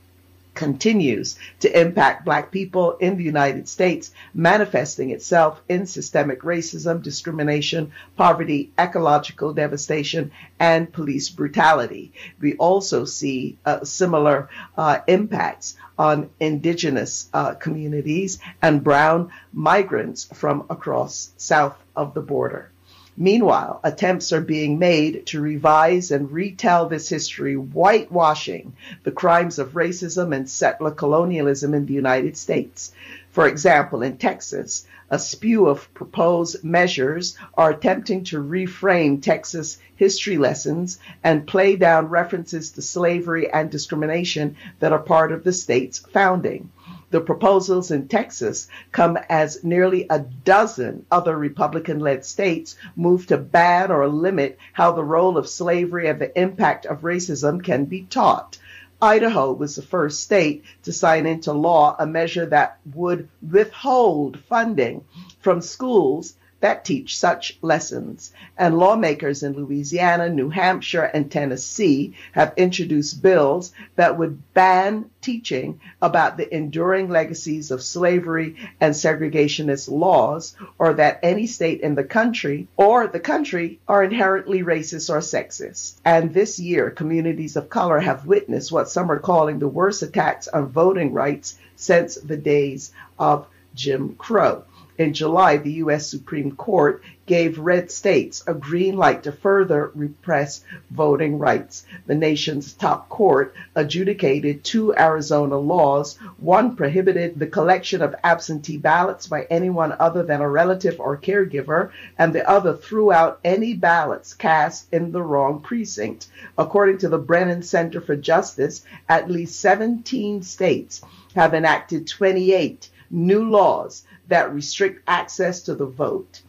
continues 0.53 1.37
to 1.59 1.79
impact 1.79 2.25
black 2.25 2.51
people 2.51 2.97
in 2.97 3.17
the 3.17 3.23
United 3.23 3.67
States, 3.67 4.11
manifesting 4.33 5.09
itself 5.09 5.61
in 5.67 5.85
systemic 5.85 6.41
racism, 6.41 7.01
discrimination, 7.01 7.91
poverty, 8.17 8.71
ecological 8.77 9.53
devastation, 9.53 10.31
and 10.59 10.91
police 10.91 11.29
brutality. 11.29 12.11
We 12.39 12.55
also 12.55 13.05
see 13.05 13.57
uh, 13.65 13.83
similar 13.83 14.49
uh, 14.77 14.99
impacts 15.07 15.75
on 15.97 16.29
indigenous 16.39 17.29
uh, 17.33 17.53
communities 17.53 18.39
and 18.61 18.83
brown 18.83 19.31
migrants 19.51 20.25
from 20.33 20.65
across 20.69 21.31
south 21.37 21.77
of 21.95 22.13
the 22.13 22.21
border. 22.21 22.72
Meanwhile, 23.15 23.79
attempts 23.83 24.33
are 24.33 24.41
being 24.41 24.79
made 24.79 25.27
to 25.27 25.39
revise 25.39 26.09
and 26.09 26.31
retell 26.31 26.89
this 26.89 27.09
history, 27.09 27.55
whitewashing 27.55 28.73
the 29.03 29.11
crimes 29.11 29.59
of 29.59 29.73
racism 29.73 30.35
and 30.35 30.49
settler 30.49 30.89
colonialism 30.89 31.75
in 31.75 31.85
the 31.85 31.93
United 31.93 32.35
States. 32.37 32.91
For 33.29 33.47
example, 33.47 34.01
in 34.01 34.17
Texas, 34.17 34.87
a 35.11 35.19
spew 35.19 35.67
of 35.67 35.93
proposed 35.93 36.63
measures 36.63 37.37
are 37.53 37.69
attempting 37.69 38.23
to 38.25 38.43
reframe 38.43 39.21
Texas 39.21 39.77
history 39.95 40.39
lessons 40.39 40.97
and 41.23 41.45
play 41.45 41.75
down 41.75 42.09
references 42.09 42.71
to 42.71 42.81
slavery 42.81 43.47
and 43.51 43.69
discrimination 43.69 44.55
that 44.79 44.91
are 44.91 44.97
part 44.97 45.31
of 45.31 45.43
the 45.43 45.53
state's 45.53 45.99
founding. 45.99 46.71
The 47.13 47.21
proposals 47.21 47.91
in 47.91 48.07
Texas 48.07 48.67
come 48.91 49.19
as 49.29 49.63
nearly 49.63 50.07
a 50.09 50.17
dozen 50.17 51.05
other 51.11 51.37
Republican 51.37 51.99
led 51.99 52.25
states 52.25 52.75
move 52.95 53.27
to 53.27 53.37
ban 53.37 53.91
or 53.91 54.07
limit 54.07 54.57
how 54.71 54.93
the 54.93 55.03
role 55.03 55.37
of 55.37 55.47
slavery 55.47 56.07
and 56.07 56.19
the 56.19 56.35
impact 56.35 56.87
of 56.87 57.01
racism 57.01 57.63
can 57.63 57.85
be 57.85 58.01
taught. 58.09 58.57
Idaho 58.99 59.53
was 59.53 59.75
the 59.75 59.83
first 59.83 60.21
state 60.21 60.63
to 60.85 60.91
sign 60.91 61.27
into 61.27 61.53
law 61.53 61.95
a 61.99 62.07
measure 62.07 62.47
that 62.47 62.79
would 62.95 63.29
withhold 63.47 64.39
funding 64.49 65.03
from 65.39 65.61
schools 65.61 66.33
that 66.63 66.85
teach 66.85 67.17
such 67.17 67.57
lessons. 67.61 68.31
And 68.57 68.77
lawmakers 68.77 69.43
in 69.43 69.51
Louisiana, 69.51 70.29
New 70.29 70.47
Hampshire, 70.47 71.03
and 71.03 71.29
Tennessee 71.29 72.15
have 72.31 72.53
introduced 72.55 73.21
bills 73.21 73.73
that 73.97 74.17
would 74.17 74.41
ban 74.53 75.09
teaching 75.19 75.81
about 76.01 76.37
the 76.37 76.55
enduring 76.55 77.09
legacies 77.09 77.69
of 77.69 77.83
slavery 77.83 78.55
and 78.79 78.93
segregationist 78.93 79.91
laws, 79.91 80.55
or 80.79 80.93
that 80.93 81.19
any 81.21 81.47
state 81.47 81.81
in 81.81 81.95
the 81.95 82.03
country 82.05 82.65
or 82.77 83.07
the 83.07 83.19
country 83.19 83.81
are 83.85 84.01
inherently 84.01 84.63
racist 84.63 85.09
or 85.09 85.19
sexist. 85.19 85.95
And 86.05 86.33
this 86.33 86.59
year, 86.59 86.89
communities 86.89 87.57
of 87.57 87.69
color 87.69 87.99
have 87.99 88.25
witnessed 88.25 88.71
what 88.71 88.87
some 88.87 89.11
are 89.11 89.19
calling 89.19 89.59
the 89.59 89.67
worst 89.67 90.01
attacks 90.01 90.47
on 90.47 90.67
voting 90.67 91.11
rights 91.11 91.57
since 91.75 92.15
the 92.15 92.37
days 92.37 92.93
of 93.19 93.47
Jim 93.75 94.15
Crow. 94.15 94.63
In 94.95 95.15
July, 95.15 95.57
the 95.57 95.71
U.S. 95.71 96.07
Supreme 96.07 96.55
Court 96.55 97.01
gave 97.25 97.57
red 97.57 97.89
states 97.89 98.43
a 98.45 98.53
green 98.53 98.95
light 98.95 99.23
to 99.23 99.31
further 99.31 99.91
repress 99.95 100.63
voting 100.91 101.39
rights. 101.39 101.83
The 102.05 102.13
nation's 102.13 102.73
top 102.73 103.09
court 103.09 103.55
adjudicated 103.73 104.63
two 104.63 104.95
Arizona 104.95 105.57
laws. 105.57 106.19
One 106.37 106.75
prohibited 106.75 107.39
the 107.39 107.47
collection 107.47 108.03
of 108.03 108.13
absentee 108.23 108.77
ballots 108.77 109.25
by 109.25 109.47
anyone 109.49 109.95
other 109.99 110.21
than 110.21 110.41
a 110.41 110.49
relative 110.49 110.99
or 110.99 111.17
caregiver, 111.17 111.89
and 112.19 112.31
the 112.31 112.47
other 112.47 112.75
threw 112.75 113.11
out 113.11 113.39
any 113.43 113.73
ballots 113.73 114.35
cast 114.35 114.93
in 114.93 115.11
the 115.11 115.23
wrong 115.23 115.59
precinct. 115.59 116.27
According 116.55 116.99
to 116.99 117.09
the 117.09 117.17
Brennan 117.17 117.63
Center 117.63 117.99
for 117.99 118.15
Justice, 118.15 118.85
at 119.09 119.31
least 119.31 119.59
17 119.59 120.43
states 120.43 121.01
have 121.33 121.55
enacted 121.55 122.05
28 122.05 122.91
new 123.09 123.49
laws 123.49 124.03
that 124.27 124.53
restrict 124.53 125.01
access 125.07 125.61
to 125.63 125.75
the 125.75 125.85
vote. 125.85 126.41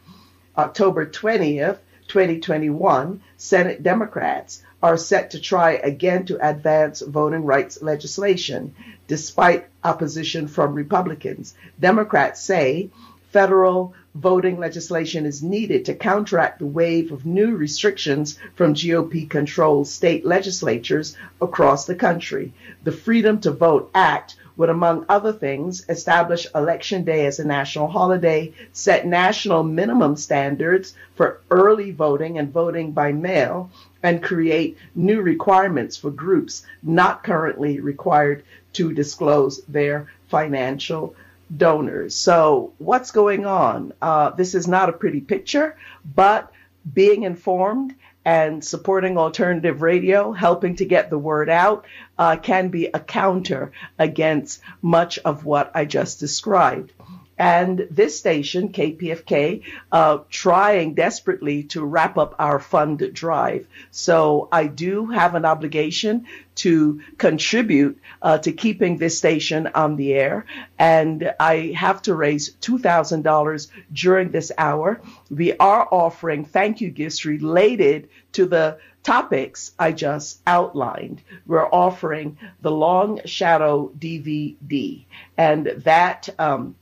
October 0.57 1.07
20th, 1.07 1.79
2021, 2.09 3.21
Senate 3.37 3.83
Democrats 3.83 4.63
are 4.83 4.97
set 4.97 5.31
to 5.31 5.41
try 5.41 5.73
again 5.73 6.27
to 6.27 6.49
advance 6.49 7.01
voting 7.01 7.45
rights 7.45 7.83
legislation, 7.83 8.75
despite 9.09 9.67
opposition 9.83 10.47
from 10.47 10.75
Republicans. 10.75 11.55
Democrats 11.81 12.41
say 12.41 12.91
federal 13.33 13.95
voting 14.15 14.59
legislation 14.59 15.27
is 15.27 15.43
needed 15.43 15.85
to 15.87 15.95
counteract 15.95 16.61
the 16.61 16.67
wave 16.67 17.11
of 17.11 17.27
new 17.27 17.57
restrictions 17.57 18.39
from 18.55 18.75
GOP 18.75 19.29
controlled 19.29 19.89
state 19.89 20.25
legislatures 20.25 21.17
across 21.41 21.87
the 21.87 21.97
country. 21.97 22.53
The 22.85 22.93
Freedom 22.93 23.41
to 23.41 23.51
Vote 23.51 23.91
Act 23.95 24.37
would, 24.57 24.69
among 24.69 25.07
other 25.09 25.33
things, 25.33 25.85
establish 25.89 26.47
Election 26.55 27.05
Day 27.05 27.27
as 27.27 27.39
a 27.39 27.47
national 27.47 27.89
holiday, 27.89 28.53
set 28.73 29.07
national 29.07 29.63
minimum 29.63 30.17
standards 30.17 30.95
for 31.17 31.41
early 31.51 31.91
voting 31.91 32.39
and 32.39 32.53
voting 32.53 32.93
by 32.93 33.13
mail, 33.13 33.71
and 34.03 34.23
create 34.23 34.77
new 34.95 35.21
requirements 35.21 35.97
for 35.97 36.11
groups 36.11 36.65
not 36.83 37.25
currently 37.25 37.81
required 37.81 38.45
to 38.75 38.93
disclose 38.93 39.63
their 39.67 40.09
financial 40.29 41.15
donors. 41.57 42.15
So, 42.15 42.73
what's 42.79 43.11
going 43.11 43.47
on? 43.47 43.93
Uh, 44.01 44.31
this 44.31 44.55
is 44.55 44.69
not 44.69 44.89
a 44.89 44.93
pretty 44.93 45.21
picture, 45.21 45.77
but 46.15 46.53
being 46.93 47.23
informed 47.23 47.95
and 48.25 48.65
supporting 48.65 49.19
alternative 49.19 49.83
radio, 49.83 50.33
helping 50.33 50.77
to 50.77 50.87
get 50.87 51.11
the 51.11 51.19
word 51.19 51.51
out, 51.51 51.85
uh, 52.19 52.37
can 52.37 52.69
be 52.69 52.87
a 52.87 52.99
counter 52.99 53.71
against 53.99 54.63
much 54.81 55.19
of 55.19 55.45
what 55.45 55.71
I 55.75 55.85
just 55.85 56.21
described. 56.21 56.93
And 57.39 57.87
this 57.91 58.19
station, 58.19 58.71
KPFK, 58.71 59.63
uh, 59.91 60.19
trying 60.31 60.95
desperately 60.95 61.65
to 61.65 61.85
wrap 61.85 62.17
up 62.17 62.35
our 62.39 62.61
fund 62.61 63.11
drive. 63.13 63.67
So 63.91 64.49
I 64.53 64.67
do 64.67 65.07
have 65.07 65.35
an 65.35 65.45
obligation 65.45 66.27
to 66.57 67.01
contribute 67.19 68.01
uh, 68.23 68.39
to 68.39 68.53
keeping 68.53 68.99
this 68.99 69.19
station 69.19 69.69
on 69.75 69.97
the 69.97 70.15
air. 70.15 70.47
And 70.79 71.35
I 71.41 71.75
have 71.77 72.03
to 72.03 72.15
raise 72.15 72.55
$2,000 72.57 73.69
during 73.93 74.31
this 74.31 74.53
hour. 74.57 75.01
We 75.31 75.57
are 75.57 75.89
offering 75.91 76.45
thank 76.45 76.81
you 76.81 76.91
gifts 76.91 77.25
related 77.25 78.09
to 78.33 78.47
the 78.47 78.79
topics 79.03 79.73
I 79.79 79.93
just 79.93 80.41
outlined. 80.47 81.23
We're 81.47 81.69
offering 81.69 82.39
the 82.63 82.71
Long 82.71 83.21
Shadow 83.27 83.93
DVD. 83.99 85.05
And 85.37 85.67
that 85.85 86.29
um, 86.39 86.75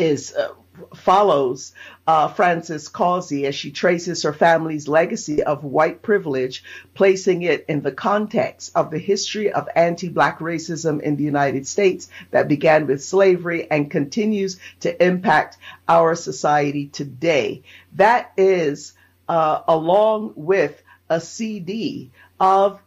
is 0.00 0.34
uh, 0.34 0.54
follows 0.94 1.74
uh, 2.06 2.28
Frances 2.28 2.88
Causey 2.88 3.46
as 3.46 3.54
she 3.54 3.70
traces 3.70 4.22
her 4.22 4.32
family's 4.32 4.88
legacy 4.88 5.42
of 5.42 5.62
white 5.62 6.00
privilege, 6.02 6.64
placing 6.94 7.42
it 7.42 7.66
in 7.68 7.82
the 7.82 7.92
context 7.92 8.72
of 8.74 8.90
the 8.90 8.98
history 8.98 9.52
of 9.52 9.68
anti 9.76 10.08
black 10.08 10.38
racism 10.38 11.00
in 11.02 11.16
the 11.16 11.24
United 11.24 11.66
States 11.66 12.08
that 12.30 12.48
began 12.48 12.86
with 12.86 13.04
slavery 13.04 13.70
and 13.70 13.90
continues 13.90 14.58
to 14.80 15.04
impact 15.04 15.58
our 15.88 16.14
society 16.14 16.86
today. 16.86 17.62
That 17.94 18.32
is 18.36 18.94
uh, 19.28 19.60
along 19.68 20.32
with 20.34 20.82
a 21.10 21.20
CD 21.20 22.10
of 22.38 22.80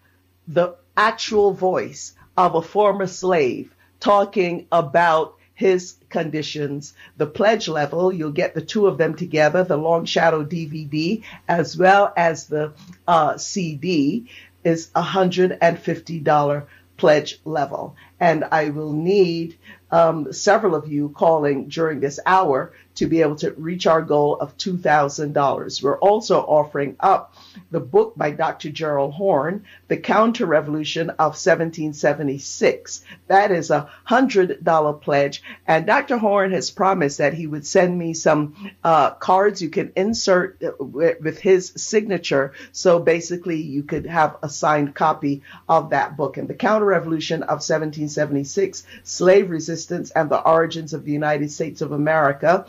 the 0.47 0.75
actual 0.97 1.53
voice 1.53 2.15
of 2.35 2.55
a 2.55 2.61
former 2.61 3.07
slave 3.07 3.73
talking 3.99 4.67
about 4.71 5.37
his 5.53 5.95
conditions. 6.09 6.93
The 7.17 7.27
pledge 7.27 7.67
level, 7.67 8.11
you'll 8.11 8.31
get 8.31 8.53
the 8.55 8.61
two 8.61 8.87
of 8.87 8.97
them 8.97 9.15
together, 9.15 9.63
the 9.63 9.77
Long 9.77 10.05
Shadow 10.05 10.43
DVD 10.43 11.23
as 11.47 11.77
well 11.77 12.13
as 12.17 12.47
the 12.47 12.73
uh, 13.07 13.37
CD, 13.37 14.29
is 14.63 14.89
$150 14.95 16.65
pledge 16.97 17.39
level. 17.45 17.95
And 18.19 18.45
I 18.45 18.69
will 18.69 18.93
need 18.93 19.57
um, 19.91 20.31
several 20.33 20.73
of 20.75 20.91
you 20.91 21.09
calling 21.09 21.67
during 21.67 21.99
this 21.99 22.19
hour 22.25 22.73
to 22.95 23.07
be 23.07 23.21
able 23.21 23.35
to 23.37 23.51
reach 23.51 23.87
our 23.87 24.01
goal 24.01 24.37
of 24.39 24.57
$2,000. 24.57 25.83
We're 25.83 25.97
also 25.99 26.41
offering 26.41 26.95
up 26.99 27.35
the 27.71 27.79
book 27.79 28.13
by 28.15 28.31
Dr. 28.31 28.69
Gerald 28.69 29.13
Horne, 29.13 29.65
The 29.87 29.97
Counter 29.97 30.45
Revolution 30.45 31.09
of 31.11 31.33
1776. 31.33 33.03
That 33.27 33.51
is 33.51 33.71
a 33.71 33.89
$100 34.07 35.01
pledge. 35.01 35.43
And 35.67 35.85
Dr. 35.85 36.17
Horne 36.17 36.51
has 36.51 36.71
promised 36.71 37.17
that 37.17 37.33
he 37.33 37.47
would 37.47 37.65
send 37.65 37.97
me 37.97 38.13
some 38.13 38.71
uh, 38.83 39.11
cards 39.11 39.61
you 39.61 39.69
can 39.69 39.91
insert 39.95 40.61
with, 40.79 41.19
with 41.21 41.39
his 41.39 41.73
signature. 41.75 42.53
So 42.71 42.99
basically, 42.99 43.61
you 43.61 43.83
could 43.83 44.05
have 44.05 44.37
a 44.43 44.49
signed 44.49 44.93
copy 44.93 45.41
of 45.67 45.89
that 45.91 46.15
book. 46.15 46.37
And 46.37 46.47
The 46.47 46.53
Counter 46.53 46.85
Revolution 46.85 47.43
of 47.43 47.63
1776, 47.63 48.83
Slave 49.03 49.49
Resistance 49.49 50.11
and 50.11 50.29
the 50.29 50.41
Origins 50.41 50.93
of 50.93 51.05
the 51.05 51.11
United 51.11 51.51
States 51.51 51.81
of 51.81 51.91
America 51.91 52.65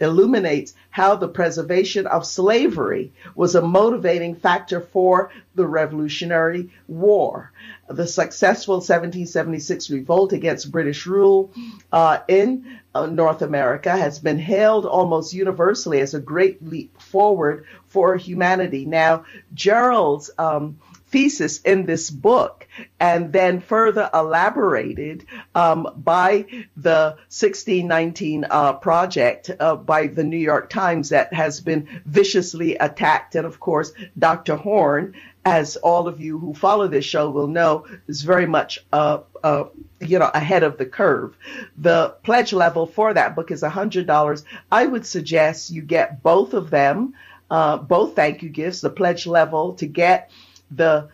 illuminates 0.00 0.74
how 0.90 1.16
the 1.16 1.28
preservation 1.28 2.06
of 2.06 2.26
slavery 2.26 3.12
was 3.34 3.54
a 3.54 3.62
motivating 3.62 4.34
factor 4.34 4.80
for 4.80 5.30
the 5.54 5.66
Revolutionary 5.66 6.70
War. 6.88 7.52
The 7.88 8.06
successful 8.06 8.76
1776 8.76 9.90
revolt 9.90 10.32
against 10.32 10.72
British 10.72 11.06
rule 11.06 11.50
uh, 11.92 12.18
in 12.28 12.78
uh, 12.94 13.06
North 13.06 13.42
America 13.42 13.90
has 13.90 14.18
been 14.18 14.38
hailed 14.38 14.86
almost 14.86 15.34
universally 15.34 16.00
as 16.00 16.14
a 16.14 16.20
great 16.20 16.64
leap 16.64 17.00
forward 17.00 17.64
for 17.88 18.16
humanity. 18.16 18.86
Now, 18.86 19.24
Gerald's 19.52 20.30
um, 20.38 20.78
thesis 21.14 21.60
in 21.60 21.86
this 21.86 22.10
book 22.10 22.66
and 22.98 23.32
then 23.32 23.60
further 23.60 24.10
elaborated 24.12 25.24
um, 25.54 25.86
by 25.96 26.44
the 26.76 27.14
1619 27.30 28.44
uh, 28.50 28.72
project 28.72 29.48
uh, 29.60 29.76
by 29.76 30.08
the 30.08 30.24
New 30.24 30.36
York 30.52 30.68
Times 30.68 31.10
that 31.10 31.32
has 31.32 31.60
been 31.60 31.88
viciously 32.04 32.74
attacked. 32.74 33.36
And 33.36 33.46
of 33.46 33.60
course, 33.60 33.92
Dr. 34.18 34.56
Horne, 34.56 35.14
as 35.44 35.76
all 35.76 36.08
of 36.08 36.20
you 36.20 36.36
who 36.40 36.52
follow 36.52 36.88
this 36.88 37.04
show 37.04 37.30
will 37.30 37.46
know, 37.46 37.86
is 38.08 38.22
very 38.22 38.46
much 38.46 38.84
uh, 38.92 39.18
uh, 39.44 39.66
you 40.00 40.18
know 40.18 40.32
ahead 40.34 40.64
of 40.64 40.78
the 40.78 40.86
curve. 40.86 41.36
The 41.78 42.16
pledge 42.24 42.52
level 42.52 42.88
for 42.88 43.14
that 43.14 43.36
book 43.36 43.52
is 43.52 43.62
$100. 43.62 44.44
I 44.72 44.86
would 44.86 45.06
suggest 45.06 45.70
you 45.70 45.82
get 45.82 46.24
both 46.24 46.54
of 46.54 46.70
them, 46.70 47.14
uh, 47.52 47.76
both 47.76 48.16
thank 48.16 48.42
you 48.42 48.48
gifts, 48.48 48.80
the 48.80 48.90
pledge 48.90 49.28
level 49.28 49.74
to 49.74 49.86
get 49.86 50.32
the 50.76 51.08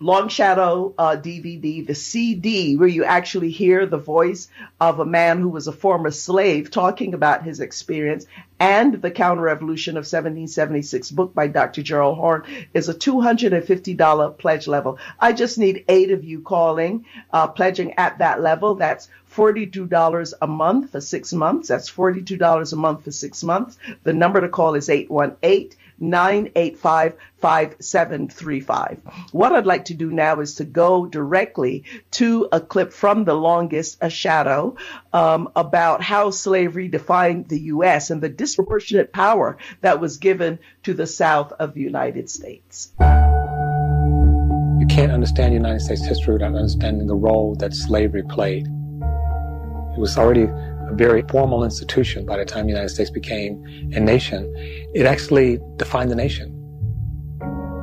Long 0.00 0.28
Shadow 0.28 0.94
uh, 0.96 1.16
DVD, 1.16 1.84
the 1.84 1.94
CD, 1.94 2.76
where 2.76 2.86
you 2.86 3.02
actually 3.02 3.50
hear 3.50 3.84
the 3.84 3.98
voice 3.98 4.48
of 4.80 5.00
a 5.00 5.04
man 5.04 5.40
who 5.40 5.48
was 5.48 5.66
a 5.66 5.72
former 5.72 6.12
slave 6.12 6.70
talking 6.70 7.14
about 7.14 7.42
his 7.42 7.58
experience, 7.58 8.24
and 8.60 9.02
the 9.02 9.10
Counter 9.10 9.42
Revolution 9.42 9.96
of 9.96 10.02
1776 10.02 11.10
book 11.10 11.34
by 11.34 11.48
Dr. 11.48 11.82
Gerald 11.82 12.16
Horne 12.16 12.44
is 12.74 12.88
a 12.88 12.94
$250 12.94 14.38
pledge 14.38 14.68
level. 14.68 14.98
I 15.18 15.32
just 15.32 15.58
need 15.58 15.84
eight 15.88 16.12
of 16.12 16.22
you 16.22 16.42
calling, 16.42 17.04
uh, 17.32 17.48
pledging 17.48 17.94
at 17.94 18.18
that 18.18 18.40
level. 18.40 18.76
That's 18.76 19.08
$42 19.34 20.32
a 20.40 20.46
month 20.46 20.92
for 20.92 21.00
six 21.00 21.32
months. 21.32 21.66
That's 21.66 21.90
$42 21.90 22.72
a 22.72 22.76
month 22.76 23.02
for 23.02 23.10
six 23.10 23.42
months. 23.42 23.78
The 24.04 24.12
number 24.12 24.40
to 24.40 24.48
call 24.48 24.76
is 24.76 24.88
818 24.88 25.76
985 26.00 27.14
5735. 27.38 29.00
What 29.32 29.52
I'd 29.52 29.66
like 29.66 29.86
to 29.86 29.94
do 29.94 30.10
now 30.10 30.40
is 30.40 30.56
to 30.56 30.64
go 30.64 31.06
directly 31.06 31.84
to 32.12 32.48
a 32.50 32.60
clip 32.60 32.92
from 32.92 33.24
The 33.24 33.34
Longest 33.34 33.98
a 34.00 34.10
Shadow 34.10 34.76
um, 35.12 35.50
about 35.54 36.02
how 36.02 36.30
slavery 36.30 36.88
defined 36.88 37.48
the 37.48 37.60
U.S. 37.60 38.10
and 38.10 38.20
the 38.20 38.28
disproportionate 38.28 39.12
power 39.12 39.58
that 39.80 40.00
was 40.00 40.18
given 40.18 40.58
to 40.82 40.94
the 40.94 41.06
South 41.06 41.52
of 41.52 41.74
the 41.74 41.80
United 41.80 42.28
States. 42.28 42.92
You 42.98 44.86
can't 44.88 45.12
understand 45.12 45.54
United 45.54 45.80
States 45.80 46.04
history 46.04 46.34
without 46.34 46.54
understanding 46.54 47.06
the 47.06 47.14
role 47.14 47.54
that 47.56 47.74
slavery 47.74 48.22
played. 48.22 48.66
It 48.66 50.00
was 50.00 50.16
already 50.16 50.48
a 50.88 50.94
very 50.94 51.22
formal 51.22 51.64
institution 51.64 52.24
by 52.24 52.36
the 52.36 52.44
time 52.44 52.64
the 52.64 52.72
United 52.72 52.88
States 52.88 53.10
became 53.10 53.62
a 53.92 54.00
nation. 54.00 54.52
It 54.94 55.06
actually 55.06 55.60
defined 55.76 56.10
the 56.10 56.16
nation. 56.16 56.54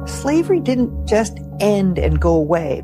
Slavery 0.08 0.60
didn't 0.60 1.08
just 1.08 1.40
end 1.60 1.98
and 1.98 2.20
go 2.20 2.36
away. 2.36 2.84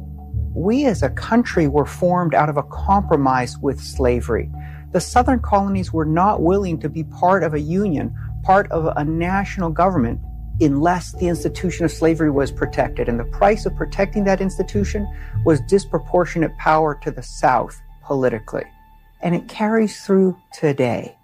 We 0.53 0.85
as 0.85 1.01
a 1.01 1.09
country 1.09 1.67
were 1.67 1.85
formed 1.85 2.33
out 2.33 2.49
of 2.49 2.57
a 2.57 2.63
compromise 2.63 3.57
with 3.57 3.79
slavery. 3.79 4.49
The 4.91 5.01
southern 5.01 5.39
colonies 5.39 5.93
were 5.93 6.05
not 6.05 6.41
willing 6.41 6.79
to 6.81 6.89
be 6.89 7.03
part 7.03 7.43
of 7.43 7.53
a 7.53 7.59
union, 7.59 8.15
part 8.43 8.69
of 8.71 8.91
a 8.97 9.05
national 9.05 9.69
government, 9.69 10.19
unless 10.59 11.13
the 11.13 11.27
institution 11.27 11.85
of 11.85 11.91
slavery 11.91 12.29
was 12.29 12.51
protected. 12.51 13.07
And 13.07 13.19
the 13.19 13.25
price 13.25 13.65
of 13.65 13.75
protecting 13.75 14.25
that 14.25 14.41
institution 14.41 15.07
was 15.45 15.61
disproportionate 15.61 16.55
power 16.57 16.99
to 17.03 17.11
the 17.11 17.23
South 17.23 17.79
politically 18.03 18.65
and 19.23 19.35
it 19.35 19.47
carries 19.47 20.03
through 20.03 20.37
today. 20.53 21.15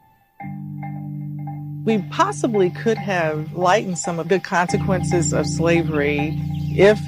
We 1.83 2.01
possibly 2.09 2.69
could 2.69 2.97
have 2.97 3.53
lightened 3.53 3.97
some 3.97 4.19
of 4.19 4.27
the 4.27 4.39
consequences 4.39 5.33
of 5.33 5.47
slavery 5.47 6.37
if 6.75 6.99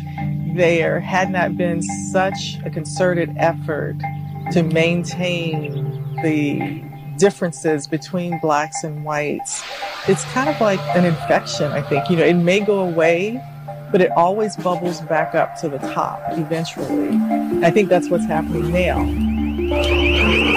there 0.56 1.00
had 1.00 1.32
not 1.32 1.58
been 1.58 1.82
such 1.82 2.58
a 2.66 2.70
concerted 2.70 3.34
effort 3.38 3.98
to 4.52 4.64
maintain 4.64 6.16
the 6.24 6.84
differences 7.18 7.88
between 7.88 8.40
blacks 8.40 8.84
and 8.84 9.04
whites. 9.04 9.62
It's 10.08 10.24
kind 10.26 10.50
of 10.50 10.60
like 10.60 10.80
an 10.96 11.06
infection, 11.06 11.72
I 11.72 11.82
think. 11.82 12.10
You 12.10 12.16
know, 12.16 12.24
it 12.24 12.36
may 12.36 12.62
go 12.62 12.80
away, 12.80 13.44
but 13.92 14.02
it 14.02 14.12
always 14.12 14.56
bubbles 14.56 15.02
back 15.02 15.36
up 15.36 15.60
to 15.60 15.70
the 15.70 15.78
top 15.78 16.22
eventually. 16.30 17.10
I 17.64 17.70
think 17.70 17.90
that's 17.90 18.10
what's 18.10 18.26
happening 18.26 18.72
now. 18.72 20.49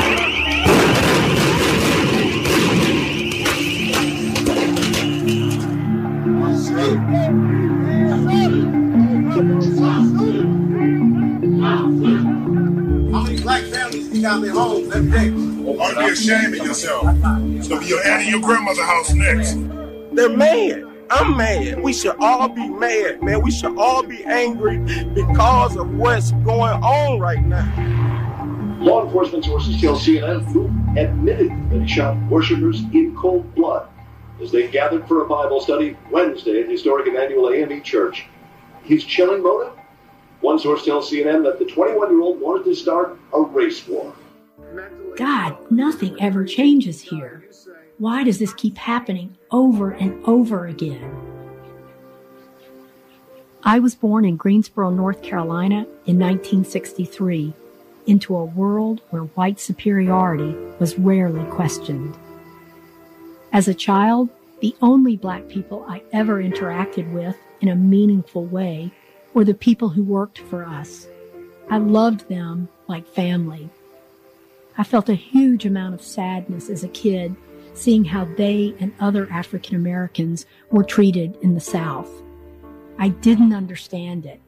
How 6.73 6.79
many 13.21 13.43
black 13.43 13.63
families 13.65 14.09
kick 14.09 14.25
out 14.25 14.41
their 14.41 14.53
homes 14.53 14.95
every 14.95 15.11
day? 15.11 15.29
To 15.29 15.95
be 15.99 16.05
ashamed 16.13 16.55
of 16.55 16.67
yourself. 16.67 17.05
It's 17.05 17.69
gonna 17.69 17.81
be 17.83 17.89
your 17.89 17.99
aunt 18.07 18.23
and 18.23 18.31
your 18.31 18.41
grandmother's 18.41 18.87
house 18.87 19.13
next. 19.13 19.59
They're 20.13 20.35
mad. 20.35 20.85
I'm 21.11 21.37
mad. 21.37 21.83
We 21.83 21.93
should 21.93 22.17
all 22.19 22.49
be 22.49 22.67
mad, 22.71 23.23
man. 23.23 23.43
We 23.43 23.51
should 23.51 23.77
all 23.77 24.03
be 24.03 24.25
angry 24.25 24.79
because 25.13 25.77
of 25.77 25.95
what's 25.99 26.33
going 26.33 26.83
on 26.83 27.21
right 27.21 27.45
now. 27.45 27.69
Law 28.81 29.05
enforcement 29.05 29.45
sources 29.45 29.79
tell 29.79 29.97
CNN 29.97 30.97
admitted 30.97 31.51
that 31.71 31.83
he 31.83 31.87
shot 31.87 32.17
worshippers 32.31 32.81
in 32.95 33.15
cold 33.15 33.55
blood 33.55 33.92
as 34.43 34.51
they 34.51 34.69
gathered 34.69 35.07
for 35.07 35.23
a 35.23 35.29
Bible 35.29 35.61
study 35.61 35.97
Wednesday 36.11 36.61
at 36.61 36.67
the 36.67 36.73
historic 36.73 37.07
Emmanuel 37.07 37.51
AME 37.51 37.83
Church. 37.83 38.27
His 38.83 39.05
chilling 39.05 39.43
motive? 39.43 39.73
One 40.41 40.59
source 40.59 40.85
tells 40.85 41.11
CNN 41.11 41.45
that 41.45 41.59
the 41.59 41.65
21 41.65 42.11
year 42.11 42.21
old 42.21 42.41
wanted 42.41 42.65
to 42.65 42.75
start 42.75 43.19
a 43.33 43.41
race 43.41 43.87
war. 43.87 44.13
God, 45.17 45.57
nothing 45.71 46.21
ever 46.21 46.45
changes 46.45 47.01
here. 47.01 47.45
Why 47.99 48.25
does 48.25 48.39
this 48.41 48.53
keep 48.55 48.77
happening 48.77 49.37
over 49.51 49.93
and 49.93 50.25
over 50.25 50.67
again? 50.67 51.17
I 53.63 53.79
was 53.79 53.95
born 53.95 54.25
in 54.25 54.37
Greensboro, 54.37 54.91
North 54.91 55.23
Carolina 55.23 55.87
in 56.07 56.19
1963 56.19 57.55
into 58.07 58.35
a 58.35 58.45
world 58.45 59.03
where 59.11 59.23
white 59.23 59.61
superiority 59.61 60.57
was 60.81 60.99
rarely 60.99 61.45
questioned. 61.45 62.17
As 63.53 63.69
a 63.69 63.75
child, 63.75 64.31
the 64.61 64.75
only 64.81 65.15
black 65.19 65.47
people 65.49 65.85
I 65.87 66.03
ever 66.11 66.43
interacted 66.43 67.13
with 67.13 67.37
in 67.61 67.69
a 67.69 67.77
meaningful 67.77 68.47
way 68.47 68.91
were 69.35 69.45
the 69.45 69.53
people 69.53 69.91
who 69.91 70.03
worked 70.03 70.39
for 70.39 70.65
us. 70.65 71.07
I 71.69 71.77
loved 71.77 72.31
them 72.31 72.69
like 72.89 73.07
family. 73.07 73.69
I 74.79 74.85
felt 74.85 75.11
a 75.11 75.15
huge 75.15 75.67
amount 75.67 75.95
of 75.95 76.03
sadness 76.03 76.71
as 76.71 76.83
a 76.83 76.89
kid 76.89 77.37
seeing 77.75 78.07
how 78.07 78.25
they 78.37 78.75
and 78.81 78.95
other 79.01 79.31
African 79.31 79.77
Americans 79.77 80.47
were 80.71 80.85
treated 80.85 81.37
in 81.43 81.53
the 81.53 81.61
South. 81.61 82.11
I 82.99 83.09
didn't 83.09 83.53
understand 83.53 84.25
it. 84.25 84.41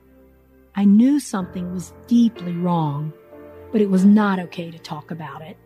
I 0.77 0.87
knew 0.87 1.21
something 1.21 1.75
was 1.75 1.93
deeply 2.07 2.53
wrong, 2.53 3.13
but 3.71 3.83
it 3.83 3.91
was 3.91 4.07
not 4.07 4.39
okay 4.39 4.71
to 4.71 4.79
talk 4.79 5.11
about 5.11 5.43
it. 5.43 5.59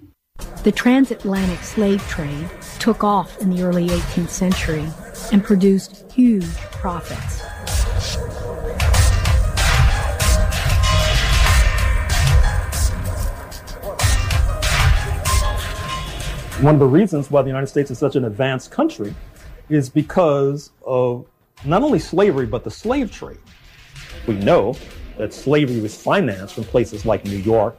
The 0.63 0.71
transatlantic 0.71 1.59
slave 1.59 2.05
trade 2.09 2.49
took 2.79 3.05
off 3.05 3.39
in 3.39 3.51
the 3.51 3.63
early 3.63 3.87
18th 3.87 4.29
century 4.29 4.85
and 5.31 5.43
produced 5.43 6.11
huge 6.11 6.55
profits. 6.71 8.44
One 16.61 16.75
of 16.75 16.79
the 16.79 16.87
reasons 16.87 17.29
why 17.29 17.41
the 17.41 17.49
United 17.49 17.67
States 17.67 17.91
is 17.91 17.97
such 17.97 18.15
an 18.15 18.23
advanced 18.23 18.71
country 18.71 19.13
is 19.67 19.89
because 19.89 20.71
of 20.85 21.25
not 21.65 21.83
only 21.83 21.99
slavery, 21.99 22.45
but 22.45 22.63
the 22.63 22.71
slave 22.71 23.11
trade. 23.11 23.39
We 24.25 24.35
know 24.35 24.73
that 25.17 25.33
slavery 25.33 25.81
was 25.81 26.01
financed 26.01 26.55
from 26.55 26.63
places 26.63 27.05
like 27.05 27.25
New 27.25 27.35
York, 27.35 27.77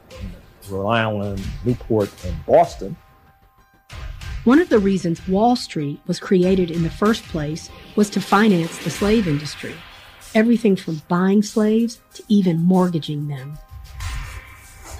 Rhode 0.69 0.87
Island, 0.87 1.43
Newport, 1.65 2.11
and 2.23 2.45
Boston. 2.45 2.95
One 4.43 4.59
of 4.59 4.69
the 4.69 4.77
reasons 4.77 5.27
Wall 5.27 5.55
Street 5.55 5.99
was 6.05 6.19
created 6.19 6.69
in 6.69 6.83
the 6.83 6.91
first 6.91 7.23
place 7.23 7.71
was 7.95 8.11
to 8.11 8.21
finance 8.21 8.77
the 8.83 8.91
slave 8.91 9.27
industry. 9.27 9.73
Everything 10.35 10.75
from 10.75 11.01
buying 11.07 11.41
slaves 11.41 11.99
to 12.13 12.23
even 12.27 12.61
mortgaging 12.61 13.27
them. 13.27 13.57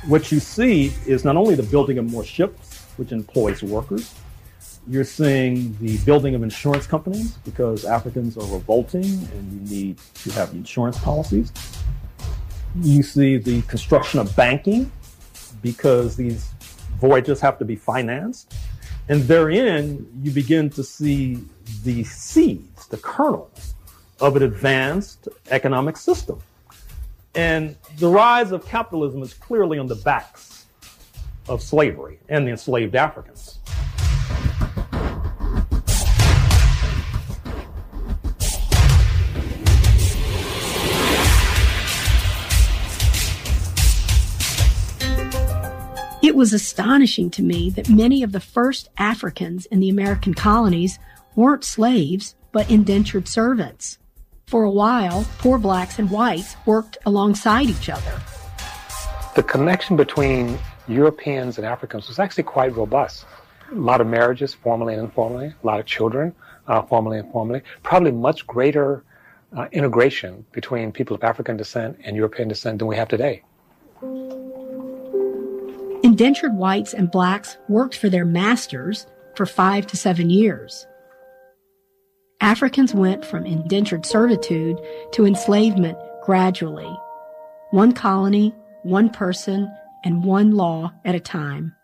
What 0.08 0.32
you 0.32 0.40
see 0.40 0.94
is 1.06 1.24
not 1.24 1.38
only 1.38 1.54
the 1.54 1.62
building 1.62 2.00
of 2.00 2.10
more 2.12 2.24
ships, 2.24 2.67
which 2.98 3.12
employs 3.12 3.64
workers, 3.64 4.14
you're 4.90 5.04
seeing 5.04 5.78
the 5.82 5.98
building 6.00 6.34
of 6.34 6.44
insurance 6.44 6.88
companies 6.88 7.34
because 7.40 7.84
Africans 7.84 8.38
are 8.38 8.54
revolting 8.54 9.04
and 9.04 9.70
you 9.70 9.76
need 9.76 9.98
to 10.16 10.32
have 10.32 10.52
insurance 10.54 10.98
policies. 11.00 11.52
You 12.82 13.04
see 13.04 13.38
the 13.38 13.62
construction 13.64 14.20
of 14.20 14.34
banking 14.36 14.92
because 15.62 16.16
these 16.16 16.52
voyages 17.00 17.42
have 17.42 17.60
to 17.60 17.66
be 17.66 17.76
financed. 17.76 18.54
And 19.10 19.24
therein, 19.24 20.08
you 20.22 20.32
begin 20.32 20.70
to 20.72 20.84
see 20.84 21.44
the 21.84 22.04
seeds, 22.06 22.88
the 22.88 22.98
kernels 22.98 23.74
of 24.22 24.36
an 24.36 24.44
advanced 24.44 25.28
economic 25.50 25.98
system. 25.98 26.40
And 27.36 27.76
the 27.98 28.08
rise 28.08 28.52
of 28.52 28.66
capitalism 28.66 29.22
is 29.22 29.34
clearly 29.34 29.80
on 29.80 29.88
the 29.88 29.96
backs 29.96 30.57
of 31.48 31.62
slavery 31.62 32.20
and 32.30 32.46
the 32.46 32.52
enslaved 32.52 32.96
Africans. 32.96 33.60
It 46.22 46.36
was 46.36 46.52
astonishing 46.52 47.30
to 47.32 47.42
me 47.42 47.70
that 47.72 47.90
many 47.90 48.22
of 48.22 48.32
the 48.32 48.40
first 48.40 48.90
Africans 48.98 49.66
in 49.68 49.80
the 49.80 49.90
American 49.90 50.34
colonies 50.34 51.00
weren't 51.36 51.64
slaves, 51.64 52.36
but 52.52 52.70
indentured 52.70 53.28
servants. 53.28 53.98
For 54.48 54.64
a 54.64 54.72
while, 54.72 55.26
poor 55.38 55.58
blacks 55.58 56.00
and 56.00 56.10
whites 56.10 56.56
worked 56.66 56.98
alongside 57.06 57.70
each 57.70 57.90
other. 57.90 58.22
The 59.36 59.44
connection 59.44 59.96
between 59.96 60.58
Europeans 60.88 61.58
and 61.58 61.66
Africans 61.66 62.08
was 62.08 62.20
actually 62.20 62.44
quite 62.44 62.76
robust. 62.76 63.26
A 63.72 63.76
lot 63.76 64.00
of 64.00 64.08
marriages, 64.08 64.54
formally 64.54 64.94
and 64.94 65.04
informally, 65.04 65.48
a 65.48 65.68
lot 65.68 65.80
of 65.80 65.86
children, 65.86 66.34
uh, 66.68 66.82
formally 66.84 67.18
and 67.18 67.28
informally, 67.28 67.62
probably 67.84 68.12
much 68.12 68.48
greater 68.48 69.04
uh, 69.56 69.68
integration 69.72 70.46
between 70.52 70.92
people 70.92 71.16
of 71.16 71.24
African 71.24 71.58
descent 71.58 71.98
and 72.04 72.16
European 72.16 72.48
descent 72.48 72.80
than 72.80 72.88
we 72.88 72.96
have 72.96 73.08
today. 73.08 73.44
Indentured 76.04 76.56
whites 76.56 76.94
and 76.94 77.12
blacks 77.12 77.58
worked 77.68 77.98
for 77.98 78.10
their 78.10 78.26
masters 78.26 79.08
for 79.36 79.46
five 79.46 79.88
to 79.88 79.98
seven 79.98 80.30
years. 80.30 80.88
Africans 82.40 82.94
went 82.94 83.26
from 83.26 83.46
indentured 83.46 84.06
servitude 84.06 84.80
to 85.14 85.26
enslavement 85.26 85.98
gradually. 86.24 86.96
One 87.72 87.92
colony, 87.94 88.54
one 88.84 89.10
person, 89.10 89.70
and 90.08 90.24
one 90.24 90.52
law 90.52 90.94
at 91.04 91.16
a 91.16 91.20
time. 91.20 91.76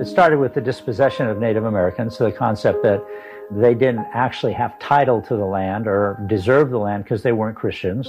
It 0.00 0.06
started 0.06 0.38
with 0.38 0.54
the 0.54 0.60
dispossession 0.60 1.26
of 1.26 1.38
Native 1.38 1.64
Americans, 1.64 2.16
so 2.16 2.24
the 2.26 2.32
concept 2.32 2.84
that 2.84 3.04
they 3.50 3.74
didn't 3.74 4.06
actually 4.14 4.52
have 4.52 4.78
title 4.78 5.20
to 5.22 5.34
the 5.34 5.44
land 5.44 5.88
or 5.88 6.24
deserve 6.28 6.70
the 6.70 6.78
land 6.78 7.02
because 7.02 7.24
they 7.24 7.32
weren't 7.32 7.56
Christians. 7.56 8.06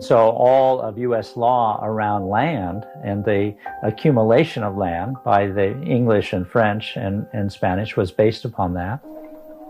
So 0.00 0.18
all 0.18 0.80
of 0.80 0.98
U.S. 0.98 1.36
law 1.36 1.80
around 1.80 2.28
land 2.28 2.84
and 3.04 3.24
the 3.24 3.54
accumulation 3.84 4.64
of 4.64 4.76
land 4.76 5.16
by 5.24 5.46
the 5.46 5.80
English 5.82 6.32
and 6.32 6.46
French 6.46 6.96
and, 6.96 7.24
and 7.32 7.52
Spanish 7.52 7.96
was 7.96 8.10
based 8.10 8.44
upon 8.44 8.74
that. 8.74 9.00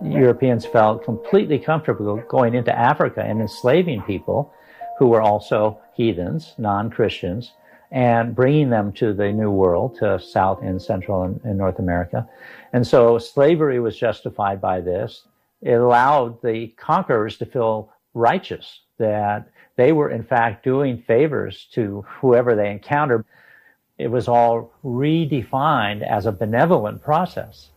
Europeans 0.02 0.64
felt 0.64 1.04
completely 1.04 1.58
comfortable 1.58 2.16
going 2.28 2.54
into 2.54 2.76
Africa 2.76 3.22
and 3.22 3.42
enslaving 3.42 4.00
people 4.02 4.54
who 4.98 5.08
were 5.08 5.20
also 5.20 5.78
heathens, 5.96 6.54
non-Christians, 6.58 7.52
and 7.90 8.34
bringing 8.34 8.70
them 8.70 8.92
to 8.92 9.12
the 9.14 9.32
New 9.32 9.50
World, 9.50 9.96
to 9.98 10.20
South 10.20 10.60
and 10.62 10.80
Central 10.80 11.22
and, 11.22 11.40
and 11.44 11.56
North 11.56 11.78
America. 11.78 12.28
And 12.72 12.86
so 12.86 13.18
slavery 13.18 13.80
was 13.80 13.96
justified 13.96 14.60
by 14.60 14.80
this. 14.80 15.22
It 15.62 15.74
allowed 15.74 16.42
the 16.42 16.68
conquerors 16.76 17.38
to 17.38 17.46
feel 17.46 17.90
righteous, 18.12 18.80
that 18.98 19.48
they 19.76 19.92
were 19.92 20.10
in 20.10 20.24
fact 20.24 20.64
doing 20.64 21.02
favors 21.06 21.66
to 21.72 22.04
whoever 22.20 22.54
they 22.54 22.70
encountered. 22.70 23.24
It 23.98 24.10
was 24.10 24.28
all 24.28 24.72
redefined 24.84 26.06
as 26.06 26.26
a 26.26 26.32
benevolent 26.32 27.02
process. 27.02 27.70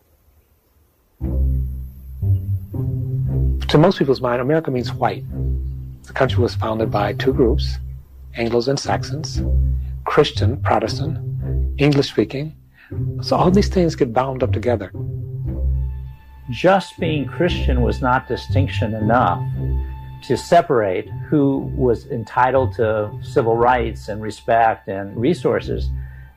To 3.68 3.78
most 3.78 3.98
people's 3.98 4.20
mind, 4.20 4.40
America 4.42 4.70
means 4.70 4.92
white. 4.92 5.24
The 6.04 6.12
country 6.12 6.42
was 6.42 6.54
founded 6.56 6.90
by 6.90 7.12
two 7.12 7.32
groups, 7.32 7.78
Anglos 8.36 8.68
and 8.68 8.78
Saxons, 8.78 9.42
Christian, 10.04 10.60
Protestant, 10.62 11.18
English 11.78 12.10
speaking. 12.10 12.56
So 13.22 13.36
all 13.36 13.50
these 13.50 13.68
things 13.68 13.94
get 13.94 14.12
bound 14.12 14.42
up 14.42 14.52
together. 14.52 14.92
Just 16.50 16.98
being 16.98 17.26
Christian 17.26 17.82
was 17.82 18.00
not 18.00 18.26
distinction 18.26 18.94
enough 18.94 19.40
to 20.24 20.36
separate 20.36 21.08
who 21.28 21.72
was 21.76 22.06
entitled 22.06 22.74
to 22.74 23.10
civil 23.22 23.56
rights 23.56 24.08
and 24.08 24.20
respect 24.20 24.88
and 24.88 25.16
resources. 25.16 25.88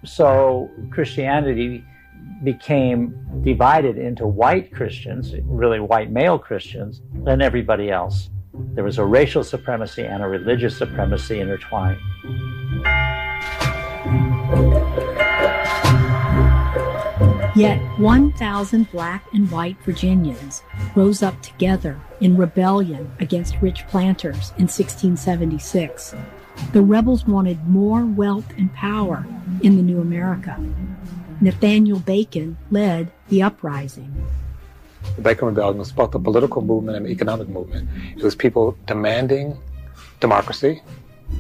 So 0.06 0.70
Christianity 0.92 1.84
became 2.44 3.16
divided 3.44 3.98
into 3.98 4.28
white 4.28 4.74
Christians, 4.74 5.34
really 5.44 5.80
white 5.80 6.12
male 6.12 6.38
Christians, 6.38 7.02
and 7.26 7.42
everybody 7.42 7.90
else. 7.90 8.30
There 8.54 8.84
was 8.84 9.00
a 9.00 9.06
racial 9.06 9.44
supremacy 9.44 10.04
and 10.04 10.22
a 10.22 10.28
religious 10.28 10.78
supremacy 10.78 11.40
intertwined. 11.40 12.00
Yet 17.56 17.80
1,000 18.00 18.92
black 18.92 19.26
and 19.34 19.50
white 19.50 19.78
Virginians 19.84 20.62
rose 20.96 21.24
up 21.24 21.42
together 21.42 22.00
in 22.20 22.38
rebellion 22.38 23.12
against 23.20 23.62
rich 23.62 23.88
planters 23.88 24.52
in 24.58 24.68
1676. 24.68 26.16
The 26.74 26.82
rebels 26.82 27.26
wanted 27.26 27.68
more 27.68 28.06
wealth 28.06 28.52
and 28.58 28.74
power 28.74 29.26
in 29.62 29.78
the 29.78 29.84
new 29.84 30.00
America. 30.00 30.64
Nathaniel 31.42 32.00
Bacon 32.00 32.58
led 32.70 33.12
the 33.30 33.42
uprising. 33.42 34.28
The 35.16 35.22
Bacon 35.22 35.48
Rebellion 35.48 35.78
was 35.78 35.92
both 35.92 36.16
a 36.16 36.20
political 36.20 36.62
movement 36.62 36.98
and 36.98 37.06
an 37.06 37.12
economic 37.12 37.48
movement. 37.48 37.90
It 38.18 38.24
was 38.24 38.36
people 38.36 38.78
demanding 38.88 39.58
democracy, 40.20 40.82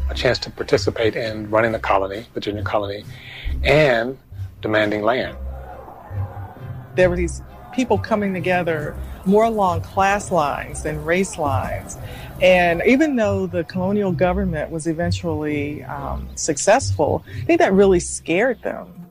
a 0.09 0.13
chance 0.13 0.37
to 0.39 0.51
participate 0.51 1.15
in 1.15 1.49
running 1.49 1.71
the 1.71 1.79
colony, 1.79 2.25
Virginia 2.33 2.63
colony, 2.63 3.03
and 3.63 4.17
demanding 4.61 5.01
land 5.03 5.37
there 6.95 7.09
were 7.09 7.15
these 7.15 7.41
people 7.73 7.97
coming 7.97 8.33
together 8.33 8.95
more 9.25 9.45
along 9.45 9.81
class 9.81 10.31
lines 10.31 10.83
than 10.83 11.03
race 11.03 11.37
lines. 11.37 11.97
And 12.41 12.81
even 12.85 13.15
though 13.15 13.47
the 13.47 13.63
colonial 13.63 14.11
government 14.11 14.69
was 14.69 14.85
eventually 14.85 15.83
um, 15.83 16.27
successful, 16.35 17.23
I 17.41 17.45
think 17.45 17.59
that 17.59 17.73
really 17.73 17.99
scared 17.99 18.61
them. 18.61 19.02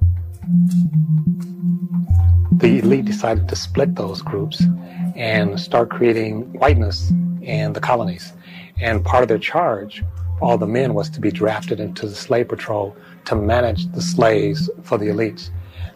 The 2.52 2.78
elite 2.78 3.04
decided 3.04 3.48
to 3.48 3.56
split 3.56 3.96
those 3.96 4.22
groups 4.22 4.62
and 5.16 5.58
start 5.58 5.90
creating 5.90 6.52
whiteness 6.52 7.10
in 7.40 7.72
the 7.72 7.80
colonies. 7.80 8.32
And 8.80 9.04
part 9.04 9.22
of 9.22 9.28
their 9.28 9.38
charge 9.38 10.02
all 10.40 10.58
the 10.58 10.66
men 10.66 10.94
was 10.94 11.08
to 11.10 11.20
be 11.20 11.30
drafted 11.30 11.78
into 11.78 12.06
the 12.08 12.14
slave 12.14 12.48
patrol 12.48 12.96
to 13.26 13.36
manage 13.36 13.86
the 13.92 14.02
slaves 14.02 14.68
for 14.82 14.98
the 14.98 15.06
elites. 15.06 15.50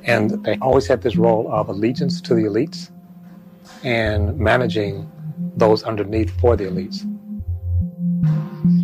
And 0.04 0.44
they 0.44 0.56
always 0.58 0.86
had 0.86 1.02
this 1.02 1.16
role 1.16 1.50
of 1.52 1.68
allegiance 1.68 2.20
to 2.22 2.34
the 2.34 2.42
elites 2.42 2.90
and 3.82 4.38
managing 4.38 5.10
those 5.56 5.82
underneath 5.82 6.30
for 6.40 6.56
the 6.56 6.64
elites. 6.64 7.04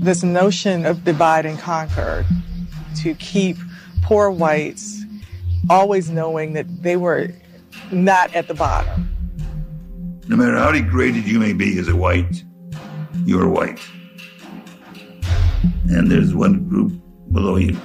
This 0.03 0.25
notion 0.25 0.85
of 0.85 1.05
divide 1.05 1.47
and 1.47 1.59
conquer 1.59 2.25
to 2.97 3.15
keep 3.15 3.57
poor 4.03 4.31
whites 4.31 5.02
always 5.71 6.11
knowing 6.11 6.53
that 6.55 6.67
they 6.83 6.97
were 6.97 7.31
not 7.91 8.35
at 8.35 8.49
the 8.49 8.55
bottom. 8.55 9.09
No 10.29 10.37
matter 10.37 10.57
how 10.57 10.73
degraded 10.73 11.27
you 11.27 11.39
may 11.39 11.53
be 11.53 11.79
as 11.79 11.89
a 11.89 11.97
white, 11.97 12.45
you're 13.25 13.49
white. 13.49 13.81
And 15.91 16.11
there's 16.11 16.35
one 16.35 16.69
group 16.69 16.93
below 17.33 17.57
you. 17.57 17.77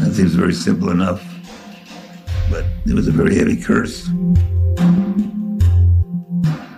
That 0.00 0.12
seems 0.12 0.34
very 0.34 0.54
simple 0.54 0.90
enough 0.90 1.24
but 2.50 2.64
it 2.84 2.94
was 2.94 3.06
a 3.06 3.12
very 3.12 3.36
heavy 3.36 3.56
curse. 3.56 4.08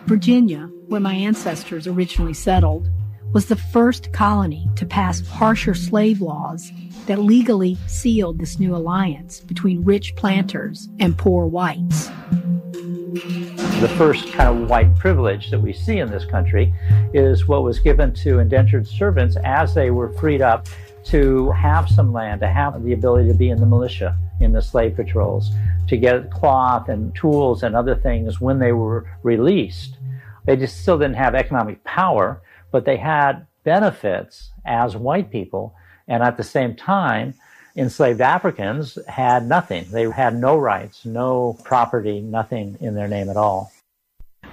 Virginia, 0.06 0.68
where 0.88 1.00
my 1.00 1.14
ancestors 1.14 1.87
originally 1.87 2.35
settled, 2.35 2.90
was 3.32 3.46
the 3.46 3.56
first 3.56 4.12
colony 4.12 4.68
to 4.76 4.84
pass 4.84 5.26
harsher 5.26 5.74
slave 5.74 6.20
laws 6.20 6.70
that 7.06 7.18
legally 7.18 7.76
sealed 7.86 8.38
this 8.38 8.58
new 8.58 8.76
alliance 8.76 9.40
between 9.40 9.82
rich 9.84 10.14
planters 10.16 10.88
and 11.00 11.16
poor 11.16 11.46
whites. 11.46 12.10
The 13.80 13.92
first 13.96 14.32
kind 14.32 14.62
of 14.62 14.68
white 14.68 14.94
privilege 14.96 15.50
that 15.50 15.60
we 15.60 15.72
see 15.72 15.98
in 15.98 16.10
this 16.10 16.24
country 16.24 16.72
is 17.14 17.48
what 17.48 17.62
was 17.62 17.78
given 17.78 18.12
to 18.14 18.38
indentured 18.38 18.86
servants 18.86 19.36
as 19.44 19.74
they 19.74 19.90
were 19.90 20.12
freed 20.12 20.42
up 20.42 20.66
to 21.04 21.50
have 21.52 21.88
some 21.88 22.12
land, 22.12 22.40
to 22.42 22.48
have 22.48 22.82
the 22.84 22.92
ability 22.92 23.28
to 23.28 23.34
be 23.34 23.50
in 23.50 23.58
the 23.58 23.66
militia, 23.66 24.16
in 24.40 24.52
the 24.52 24.62
slave 24.62 24.94
patrols, 24.94 25.50
to 25.88 25.96
get 25.96 26.30
cloth 26.30 26.88
and 26.88 27.14
tools 27.14 27.62
and 27.62 27.74
other 27.74 27.96
things 27.96 28.40
when 28.40 28.58
they 28.58 28.72
were 28.72 29.10
released. 29.22 29.96
They 30.44 30.56
just 30.56 30.80
still 30.82 30.98
didn't 30.98 31.16
have 31.16 31.34
economic 31.34 31.82
power, 31.82 32.40
but 32.72 32.85
they 32.85 32.96
had 32.96 33.46
benefits 33.64 34.50
as 34.66 34.96
white 34.96 35.30
people. 35.30 35.74
And 36.08 36.22
at 36.22 36.37
the 36.37 36.44
same 36.44 36.74
time, 36.74 37.35
enslaved 37.76 38.20
Africans 38.20 38.98
had 39.08 39.46
nothing. 39.46 39.87
They 39.90 40.11
had 40.11 40.37
no 40.37 40.56
rights, 40.56 41.06
no 41.06 41.58
property, 41.64 42.20
nothing 42.20 42.76
in 42.80 42.94
their 42.94 43.08
name 43.08 43.30
at 43.30 43.37
all. 43.37 43.71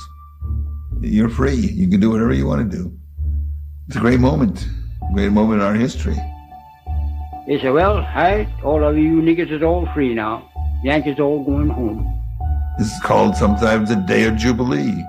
You're 1.01 1.29
free. 1.29 1.53
You 1.53 1.87
can 1.87 1.99
do 1.99 2.09
whatever 2.09 2.33
you 2.33 2.47
want 2.47 2.71
to 2.71 2.77
do. 2.77 2.97
It's 3.87 3.97
a 3.97 3.99
great 3.99 4.21
moment, 4.21 4.65
great 5.13 5.33
moment 5.33 5.61
in 5.61 5.67
our 5.67 5.73
history. 5.73 6.15
They 7.47 7.59
said, 7.59 7.73
well, 7.73 8.01
hi, 8.01 8.47
all 8.63 8.81
of 8.81 8.97
you 8.97 9.21
niggas 9.21 9.51
is 9.51 9.61
all 9.61 9.85
free 9.93 10.13
now. 10.13 10.49
Yankees 10.85 11.19
all 11.19 11.43
going 11.43 11.67
home. 11.67 12.21
This 12.77 12.87
is 12.87 13.01
called 13.01 13.35
sometimes 13.35 13.91
a 13.91 13.97
day 14.07 14.23
of 14.23 14.37
jubilee. 14.37 15.03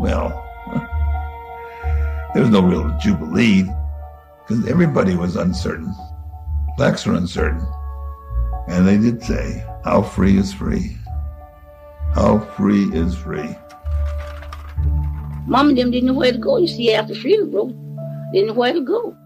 Well, 0.00 0.28
there 2.34 2.42
was 2.42 2.50
no 2.50 2.60
real 2.60 2.94
jubilee 2.98 3.64
because 4.46 4.68
everybody 4.68 5.16
was 5.16 5.36
uncertain. 5.36 5.94
Blacks 6.76 7.06
were 7.06 7.14
uncertain. 7.14 7.66
And 8.68 8.86
they 8.86 8.98
did 8.98 9.22
say, 9.22 9.66
How 9.82 10.02
free 10.02 10.36
is 10.36 10.52
free? 10.52 10.98
How 12.14 12.38
free 12.54 12.84
is 12.92 13.16
free? 13.16 13.56
Mom 15.46 15.70
and 15.70 15.78
them 15.78 15.90
didn't 15.90 16.06
know 16.06 16.14
where 16.14 16.32
to 16.32 16.38
go. 16.38 16.56
You 16.56 16.68
see, 16.68 16.94
after 16.94 17.14
freedom 17.14 17.50
broke, 17.50 17.70
didn't 18.32 18.48
know 18.48 18.54
where 18.54 18.72
to 18.72 18.80
go. 18.80 19.16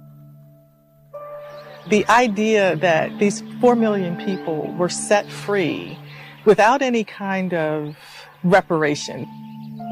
The 1.89 2.07
idea 2.09 2.77
that 2.77 3.19
these 3.19 3.43
four 3.61 3.77
million 3.77 4.17
people 4.17 4.75
were 4.77 4.89
set 4.89 5.31
free 5.31 5.99
without 6.45 6.83
any 6.83 7.05
kind 7.05 7.55
of 7.55 7.97
reparation. 8.43 9.29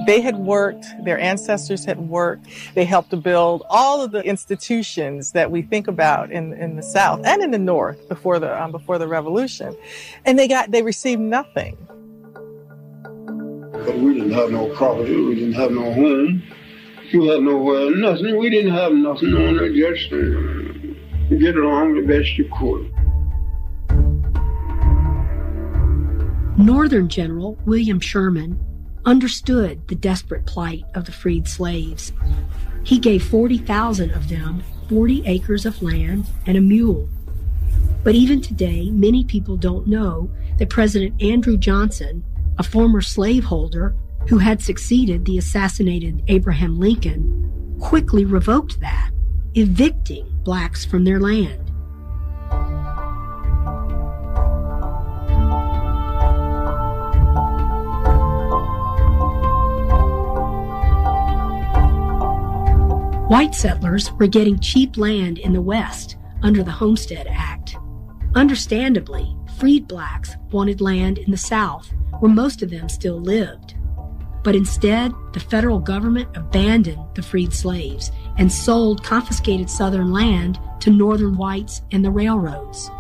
They 0.07 0.21
had 0.21 0.37
worked, 0.37 0.87
their 1.05 1.19
ancestors 1.21 1.85
had 1.85 2.01
worked, 2.09 2.47
they 2.75 2.85
helped 2.85 3.11
to 3.11 3.17
build 3.17 3.63
all 3.71 4.03
of 4.03 4.11
the 4.11 4.23
institutions 4.23 5.33
that 5.33 5.51
we 5.51 5.63
think 5.63 5.87
about 5.87 6.33
in, 6.33 6.53
in 6.55 6.75
the 6.77 6.83
South 6.83 7.21
and 7.25 7.43
in 7.43 7.53
the 7.53 7.59
North 7.59 8.09
before 8.09 8.39
the, 8.39 8.61
um, 8.61 8.73
before 8.73 8.99
the 8.99 9.07
revolution. 9.07 9.77
And 10.25 10.39
they 10.39 10.49
got, 10.49 10.73
they 10.73 10.83
received 10.83 11.21
nothing. 11.21 11.77
But 13.85 13.99
we 13.99 14.15
didn't 14.15 14.33
have 14.33 14.51
no 14.51 14.69
property, 14.75 15.15
we 15.15 15.35
didn't 15.35 15.55
have 15.55 15.71
no 15.71 15.93
home, 15.93 16.43
we 17.13 17.29
had 17.29 17.43
nowhere, 17.43 17.95
nothing. 17.95 18.39
We 18.39 18.51
didn't 18.51 18.73
have 18.73 18.93
nothing 18.93 19.35
on 19.35 19.59
it, 19.63 19.75
just 19.75 20.13
uh, 20.13 21.37
get 21.37 21.57
along 21.57 21.95
the 21.95 22.07
best 22.07 22.37
you 22.39 22.51
could. 22.59 22.91
Northern 26.59 27.09
General 27.09 27.59
William 27.67 28.01
Sherman 28.01 28.59
understood 29.05 29.87
the 29.89 29.95
desperate 29.95 30.47
plight 30.47 30.85
of 30.95 31.05
the 31.05 31.13
freed 31.13 31.47
slaves. 31.47 32.13
He 32.85 32.99
gave 32.99 33.25
40,000 33.25 34.11
of 34.13 34.29
them 34.29 34.63
40 34.89 35.27
acres 35.27 35.67
of 35.67 35.83
land 35.83 36.27
and 36.47 36.57
a 36.57 36.61
mule. 36.61 37.09
But 38.03 38.15
even 38.15 38.41
today, 38.41 38.91
many 38.91 39.25
people 39.25 39.57
don't 39.57 39.87
know 39.87 40.31
that 40.59 40.71
President 40.71 41.21
Andrew 41.23 41.57
Johnson, 41.57 42.25
a 42.59 42.63
former 42.63 43.01
slaveholder 43.01 43.95
who 44.29 44.39
had 44.39 44.63
succeeded 44.63 45.25
the 45.25 45.39
assassinated 45.39 46.23
Abraham 46.29 46.79
Lincoln, 46.79 47.77
quickly 47.81 48.25
revoked 48.25 48.81
that, 48.81 49.11
evicting 49.55 50.27
blacks 50.45 50.85
from 50.85 51.05
their 51.05 51.21
land. 51.21 51.61
White 63.29 63.55
settlers 63.55 64.13
were 64.13 64.27
getting 64.27 64.59
cheap 64.61 64.97
land 64.97 65.39
in 65.39 65.53
the 65.53 65.61
West 65.61 66.17
under 66.43 66.63
the 66.63 66.71
Homestead 66.71 67.27
Act. 67.29 67.77
Understandably, 68.35 69.35
freed 69.59 69.89
blacks 69.89 70.37
wanted 70.53 70.81
land 70.81 71.19
in 71.19 71.31
the 71.31 71.37
South, 71.37 71.93
where 72.21 72.33
most 72.33 72.63
of 72.63 72.71
them 72.71 72.89
still 72.89 73.21
lived. 73.21 73.75
But 74.43 74.55
instead, 74.55 75.13
the 75.33 75.41
federal 75.41 75.79
government 75.79 76.29
abandoned 76.37 77.03
the 77.15 77.23
freed 77.23 77.53
slaves 77.53 78.13
and 78.37 78.53
sold 78.53 79.03
confiscated 79.03 79.71
Southern 79.71 80.13
land 80.13 80.59
to 80.81 80.91
Northern 80.91 81.37
whites 81.37 81.81
and 81.93 82.05
the 82.05 82.11
railroads. 82.11 82.91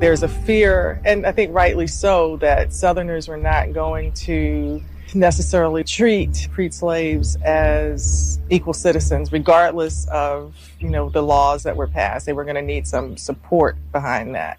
There's 0.00 0.22
a 0.22 0.28
fear, 0.28 1.00
and 1.04 1.26
I 1.26 1.32
think 1.32 1.54
rightly 1.54 1.86
so, 1.86 2.36
that 2.38 2.72
Southerners 2.72 3.26
were 3.26 3.36
not 3.36 3.72
going 3.72 4.12
to 4.12 4.82
necessarily 5.14 5.84
treat 5.84 6.48
freed 6.52 6.74
slaves 6.74 7.36
as 7.44 8.38
equal 8.50 8.72
citizens, 8.72 9.32
regardless 9.32 10.06
of 10.08 10.54
you 10.80 10.90
know 10.90 11.08
the 11.08 11.22
laws 11.22 11.62
that 11.62 11.76
were 11.76 11.86
passed. 11.86 12.26
They 12.26 12.32
were 12.32 12.44
going 12.44 12.56
to 12.56 12.62
need 12.62 12.86
some 12.86 13.16
support 13.16 13.76
behind 13.92 14.34
that. 14.34 14.58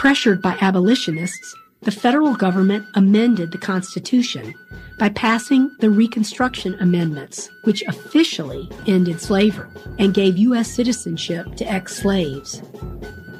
Pressured 0.00 0.40
by 0.40 0.56
abolitionists, 0.62 1.54
the 1.82 1.90
federal 1.90 2.34
government 2.34 2.86
amended 2.94 3.52
the 3.52 3.58
Constitution 3.58 4.54
by 4.98 5.10
passing 5.10 5.70
the 5.80 5.90
Reconstruction 5.90 6.74
Amendments, 6.80 7.50
which 7.64 7.82
officially 7.82 8.66
ended 8.86 9.20
slavery 9.20 9.68
and 9.98 10.14
gave 10.14 10.38
U.S. 10.38 10.70
citizenship 10.70 11.54
to 11.56 11.70
ex 11.70 11.96
slaves. 11.98 12.62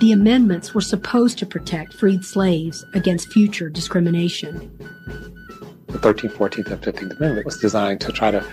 The 0.00 0.12
amendments 0.12 0.74
were 0.74 0.82
supposed 0.82 1.38
to 1.38 1.46
protect 1.46 1.94
freed 1.94 2.26
slaves 2.26 2.84
against 2.92 3.32
future 3.32 3.70
discrimination. 3.70 4.70
The 5.86 5.98
13th, 5.98 6.32
14th, 6.32 6.72
and 6.72 6.82
15th 6.82 7.16
Amendment 7.16 7.46
was 7.46 7.58
designed 7.58 8.02
to 8.02 8.12
try 8.12 8.32
to 8.32 8.46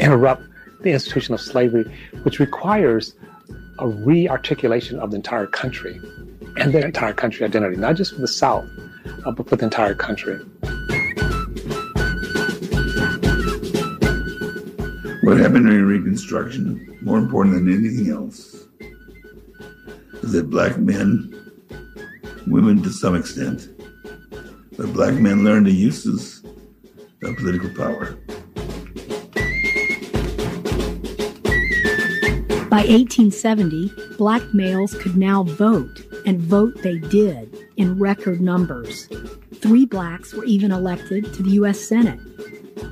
interrupt 0.00 0.42
the 0.80 0.90
institution 0.90 1.34
of 1.34 1.40
slavery, 1.40 1.84
which 2.24 2.40
requires 2.40 3.14
a 3.78 3.86
re-articulation 3.86 4.98
of 4.98 5.12
the 5.12 5.16
entire 5.16 5.46
country 5.46 6.00
and 6.56 6.72
their 6.72 6.84
entire 6.84 7.12
country 7.12 7.44
identity, 7.44 7.76
not 7.76 7.96
just 7.96 8.14
for 8.14 8.20
the 8.20 8.28
South, 8.28 8.68
uh, 9.24 9.30
but 9.32 9.48
for 9.48 9.56
the 9.56 9.64
entire 9.64 9.94
country. 9.94 10.38
What 15.22 15.38
happened 15.38 15.66
during 15.66 15.84
Reconstruction, 15.84 16.98
more 17.02 17.18
important 17.18 17.54
than 17.54 17.72
anything 17.72 18.12
else, 18.12 18.66
is 20.22 20.32
that 20.32 20.50
black 20.50 20.76
men, 20.78 21.32
women 22.46 22.82
to 22.82 22.90
some 22.90 23.14
extent, 23.14 23.68
but 24.76 24.92
black 24.92 25.14
men 25.14 25.44
learned 25.44 25.66
the 25.66 25.72
uses 25.72 26.42
of 27.22 27.36
political 27.36 27.70
power. 27.70 28.18
By 32.74 32.80
1870, 32.80 33.92
black 34.18 34.42
males 34.52 34.94
could 34.94 35.16
now 35.16 35.44
vote, 35.44 36.02
and 36.26 36.40
vote 36.40 36.82
they 36.82 36.98
did 36.98 37.56
in 37.76 38.00
record 38.00 38.40
numbers. 38.40 39.08
Three 39.60 39.86
blacks 39.86 40.34
were 40.34 40.44
even 40.44 40.72
elected 40.72 41.32
to 41.34 41.44
the 41.44 41.50
U.S. 41.50 41.78
Senate. 41.78 42.18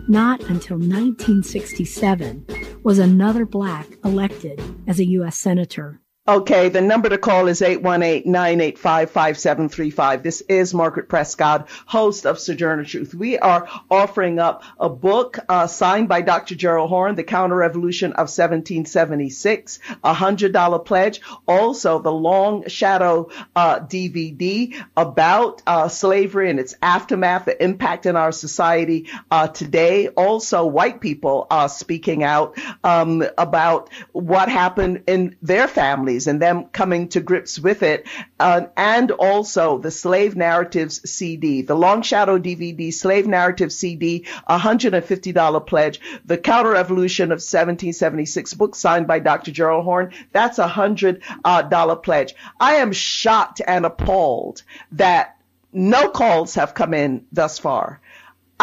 Not 0.09 0.39
until 0.43 0.77
1967 0.77 2.47
was 2.85 3.01
another 3.01 3.45
black 3.45 3.89
elected 4.05 4.63
as 4.87 5.01
a 5.01 5.05
U.S. 5.19 5.37
Senator. 5.37 6.02
Okay, 6.29 6.69
the 6.69 6.81
number 6.81 7.09
to 7.09 7.19
call 7.19 7.49
is 7.49 7.63
818-985-5735. 7.63 10.23
This 10.23 10.41
is 10.43 10.73
Margaret 10.73 11.09
Prescott, 11.09 11.69
host 11.85 12.27
of 12.27 12.39
Sojourner 12.39 12.85
Truth. 12.85 13.13
We 13.13 13.41
are 13.41 13.69
offering 13.91 14.39
up 14.39 14.63
a 14.79 14.89
book 14.89 15.41
uh, 15.49 15.67
signed 15.67 16.09
by 16.09 16.23
Dr. 16.23 16.55
Gerald 16.55 16.91
Horne, 16.91 17.17
The 17.17 17.25
Counter 17.25 17.57
Revolution 17.57 18.13
of 18.13 18.31
1776, 18.31 19.81
a 20.05 20.15
$100 20.15 20.85
pledge. 20.85 21.21
Also, 21.49 21.99
the 21.99 22.13
Long 22.13 22.69
Shadow 22.69 23.29
uh, 23.57 23.81
DVD 23.81 24.81
about 24.97 25.61
uh, 25.67 25.89
slavery 25.89 26.51
and 26.51 26.61
its 26.61 26.77
aftermath, 26.83 27.47
the 27.47 27.61
impact 27.61 28.07
in 28.07 28.15
our 28.15 28.31
society 28.31 29.09
uh, 29.33 29.49
today. 29.49 30.07
Also, 30.07 30.67
white 30.67 31.01
people 31.01 31.49
are 31.51 31.69
speaking 31.69 32.23
out 32.23 32.57
um, 32.85 33.25
about 33.37 33.91
what 34.13 34.49
happened 34.49 35.03
in 35.09 35.35
their 35.43 35.67
families 35.67 36.12
families 36.13 36.27
and 36.27 36.41
them 36.41 36.67
coming 36.73 37.09
to 37.09 37.21
grips 37.21 37.59
with 37.59 37.83
it. 37.83 38.07
Uh, 38.39 38.67
and 38.77 39.11
also 39.13 39.79
the 39.79 39.91
Slave 39.91 40.37
Narratives 40.37 41.11
CD, 41.11 41.63
the 41.63 41.75
Long 41.75 42.03
Shadow 42.03 42.39
DVD, 42.39 42.93
Slave 42.93 43.27
Narrative 43.27 43.73
CD, 43.73 44.27
$150 44.49 45.67
pledge, 45.67 46.01
the 46.25 46.39
Counter 46.39 46.73
Revolution 46.73 47.33
of 47.33 47.41
1776 47.41 48.55
book 48.55 48.75
signed 48.75 49.07
by 49.07 49.19
Dr. 49.19 49.53
Gerald 49.53 49.85
Horne. 49.85 50.13
That's 50.33 50.59
a 50.59 50.69
$100 50.69 51.21
uh, 51.45 51.97
pledge. 51.97 52.35
I 52.61 52.75
am 52.75 52.93
shocked 52.93 53.61
and 53.67 53.87
appalled 53.87 54.63
that 54.93 55.37
no 55.73 56.11
calls 56.11 56.55
have 56.57 56.75
come 56.75 56.95
in 56.95 57.25
thus 57.33 57.59
far. 57.59 58.01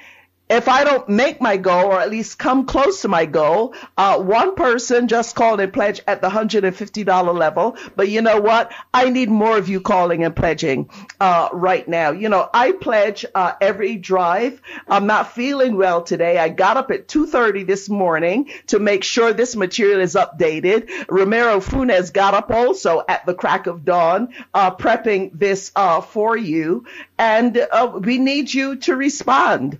if 0.52 0.68
I 0.68 0.84
don't 0.84 1.08
make 1.08 1.40
my 1.40 1.56
goal 1.56 1.86
or 1.86 2.00
at 2.00 2.10
least 2.10 2.38
come 2.38 2.66
close 2.66 3.00
to 3.02 3.08
my 3.08 3.24
goal, 3.24 3.74
uh, 3.96 4.18
one 4.18 4.54
person 4.54 5.08
just 5.08 5.34
called 5.34 5.60
and 5.60 5.72
pledged 5.72 6.02
at 6.06 6.20
the 6.20 6.28
$150 6.28 7.34
level. 7.34 7.76
But 7.96 8.10
you 8.10 8.20
know 8.20 8.38
what? 8.38 8.70
I 8.92 9.08
need 9.08 9.30
more 9.30 9.56
of 9.56 9.70
you 9.70 9.80
calling 9.80 10.24
and 10.24 10.36
pledging 10.36 10.90
uh, 11.20 11.48
right 11.54 11.88
now. 11.88 12.10
You 12.10 12.28
know, 12.28 12.50
I 12.52 12.72
pledge 12.72 13.24
uh, 13.34 13.52
every 13.62 13.96
drive. 13.96 14.60
I'm 14.86 15.06
not 15.06 15.32
feeling 15.32 15.76
well 15.76 16.02
today. 16.02 16.36
I 16.36 16.50
got 16.50 16.76
up 16.76 16.90
at 16.90 17.08
2.30 17.08 17.66
this 17.66 17.88
morning 17.88 18.50
to 18.66 18.78
make 18.78 19.04
sure 19.04 19.32
this 19.32 19.56
material 19.56 20.00
is 20.00 20.16
updated. 20.16 21.06
Romero 21.08 21.60
Funes 21.60 22.12
got 22.12 22.34
up 22.34 22.50
also 22.50 23.02
at 23.08 23.24
the 23.24 23.34
crack 23.34 23.66
of 23.66 23.86
dawn, 23.86 24.34
uh, 24.52 24.74
prepping 24.74 25.30
this 25.32 25.72
uh, 25.76 26.02
for 26.02 26.36
you. 26.36 26.84
And 27.18 27.56
uh, 27.56 27.98
we 28.02 28.18
need 28.18 28.52
you 28.52 28.76
to 28.76 28.96
respond. 28.96 29.78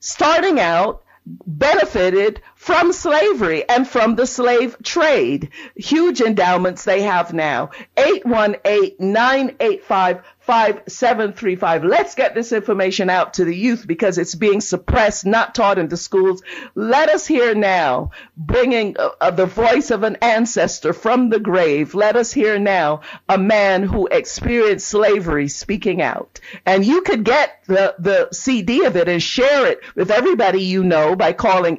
starting 0.00 0.60
out 0.60 1.02
benefited 1.46 2.42
from 2.54 2.92
slavery 2.92 3.66
and 3.68 3.88
from 3.88 4.16
the 4.16 4.26
slave 4.26 4.76
trade. 4.82 5.50
Huge 5.76 6.20
endowments 6.20 6.84
they 6.84 7.02
have 7.02 7.32
now. 7.32 7.70
818-985 7.96 10.22
5735. 10.50 11.84
Let's 11.84 12.16
get 12.16 12.34
this 12.34 12.50
information 12.50 13.08
out 13.08 13.34
to 13.34 13.44
the 13.44 13.54
youth 13.54 13.86
because 13.86 14.18
it's 14.18 14.34
being 14.34 14.60
suppressed, 14.60 15.24
not 15.24 15.54
taught 15.54 15.78
in 15.78 15.86
the 15.86 15.96
schools. 15.96 16.42
Let 16.74 17.08
us 17.08 17.24
hear 17.24 17.54
now, 17.54 18.10
bringing 18.36 18.96
uh, 18.98 19.10
uh, 19.20 19.30
the 19.30 19.46
voice 19.46 19.92
of 19.92 20.02
an 20.02 20.16
ancestor 20.16 20.92
from 20.92 21.30
the 21.30 21.38
grave. 21.38 21.94
Let 21.94 22.16
us 22.16 22.32
hear 22.32 22.58
now 22.58 23.02
a 23.28 23.38
man 23.38 23.84
who 23.84 24.08
experienced 24.08 24.88
slavery 24.88 25.46
speaking 25.46 26.02
out. 26.02 26.40
And 26.66 26.84
you 26.84 27.02
could 27.02 27.22
get 27.22 27.62
the, 27.68 27.94
the 28.00 28.30
CD 28.32 28.86
of 28.86 28.96
it 28.96 29.08
and 29.08 29.22
share 29.22 29.68
it 29.68 29.78
with 29.94 30.10
everybody 30.10 30.62
you 30.62 30.82
know 30.82 31.14
by 31.14 31.32
calling 31.32 31.76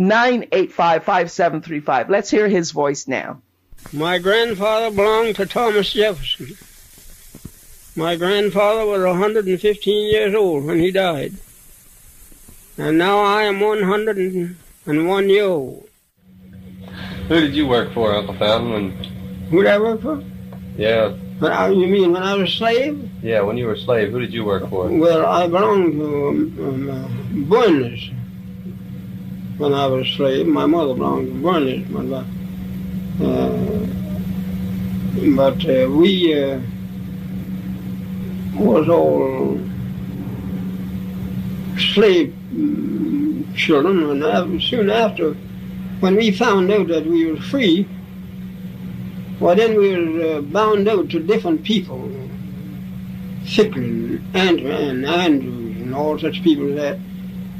818-985-5735. 0.00 2.08
Let's 2.08 2.32
hear 2.32 2.48
his 2.48 2.72
voice 2.72 3.06
now. 3.06 3.40
My 3.92 4.18
grandfather 4.18 4.90
belonged 4.90 5.36
to 5.36 5.46
Thomas 5.46 5.92
Jefferson. 5.92 6.56
My 7.96 8.16
grandfather 8.16 8.84
was 8.86 9.02
115 9.02 10.10
years 10.10 10.34
old 10.34 10.64
when 10.64 10.80
he 10.80 10.90
died. 10.90 11.34
And 12.76 12.98
now 12.98 13.20
I 13.20 13.44
am 13.44 13.60
101 13.60 15.28
years 15.28 15.46
old. 15.46 15.88
Who 17.28 17.40
did 17.40 17.54
you 17.54 17.68
work 17.68 17.94
for, 17.94 18.12
Uncle 18.12 18.34
Fountain? 18.34 18.72
When... 18.72 18.90
Who 19.50 19.62
did 19.62 19.70
I 19.70 19.78
work 19.78 20.02
for? 20.02 20.24
Yeah. 20.76 21.14
But 21.38 21.52
I, 21.52 21.68
you 21.68 21.86
mean 21.86 22.12
when 22.12 22.22
I 22.22 22.34
was 22.34 22.52
a 22.52 22.56
slave? 22.56 23.10
Yeah, 23.22 23.42
when 23.42 23.56
you 23.56 23.66
were 23.66 23.74
a 23.74 23.78
slave, 23.78 24.10
who 24.10 24.18
did 24.18 24.32
you 24.34 24.44
work 24.44 24.68
for? 24.68 24.88
Well, 24.88 25.24
I 25.24 25.46
belonged 25.46 25.92
to 25.92 26.28
um, 26.28 26.58
um, 26.58 27.52
uh, 27.52 27.54
when 29.56 29.72
I 29.72 29.86
was 29.86 30.08
a 30.08 30.10
slave. 30.12 30.46
My 30.48 30.66
mother 30.66 30.94
belonged 30.94 31.28
to 31.28 31.34
Burnley's. 31.42 31.86
But, 31.88 32.12
uh, 32.12 32.24
but 35.36 35.64
uh, 35.64 35.88
we 35.90 36.42
uh, 36.42 36.60
was 38.56 38.88
all 38.88 39.58
slave 41.94 42.34
mm, 42.52 43.54
children, 43.56 44.22
and 44.22 44.62
soon 44.62 44.90
after, 44.90 45.34
when 46.00 46.16
we 46.16 46.30
found 46.30 46.70
out 46.70 46.88
that 46.88 47.06
we 47.06 47.30
were 47.30 47.40
free, 47.40 47.88
well, 49.40 49.56
then 49.56 49.76
we 49.76 49.96
were 49.96 50.36
uh, 50.36 50.40
bound 50.40 50.88
out 50.88 51.10
to 51.10 51.20
different 51.20 51.64
people, 51.64 52.08
Ficklin, 53.44 54.22
Andrew, 54.34 54.70
and 54.70 55.04
Andrews, 55.04 55.82
and 55.82 55.94
all 55.94 56.18
such 56.18 56.42
people 56.42 56.72
that, 56.76 56.98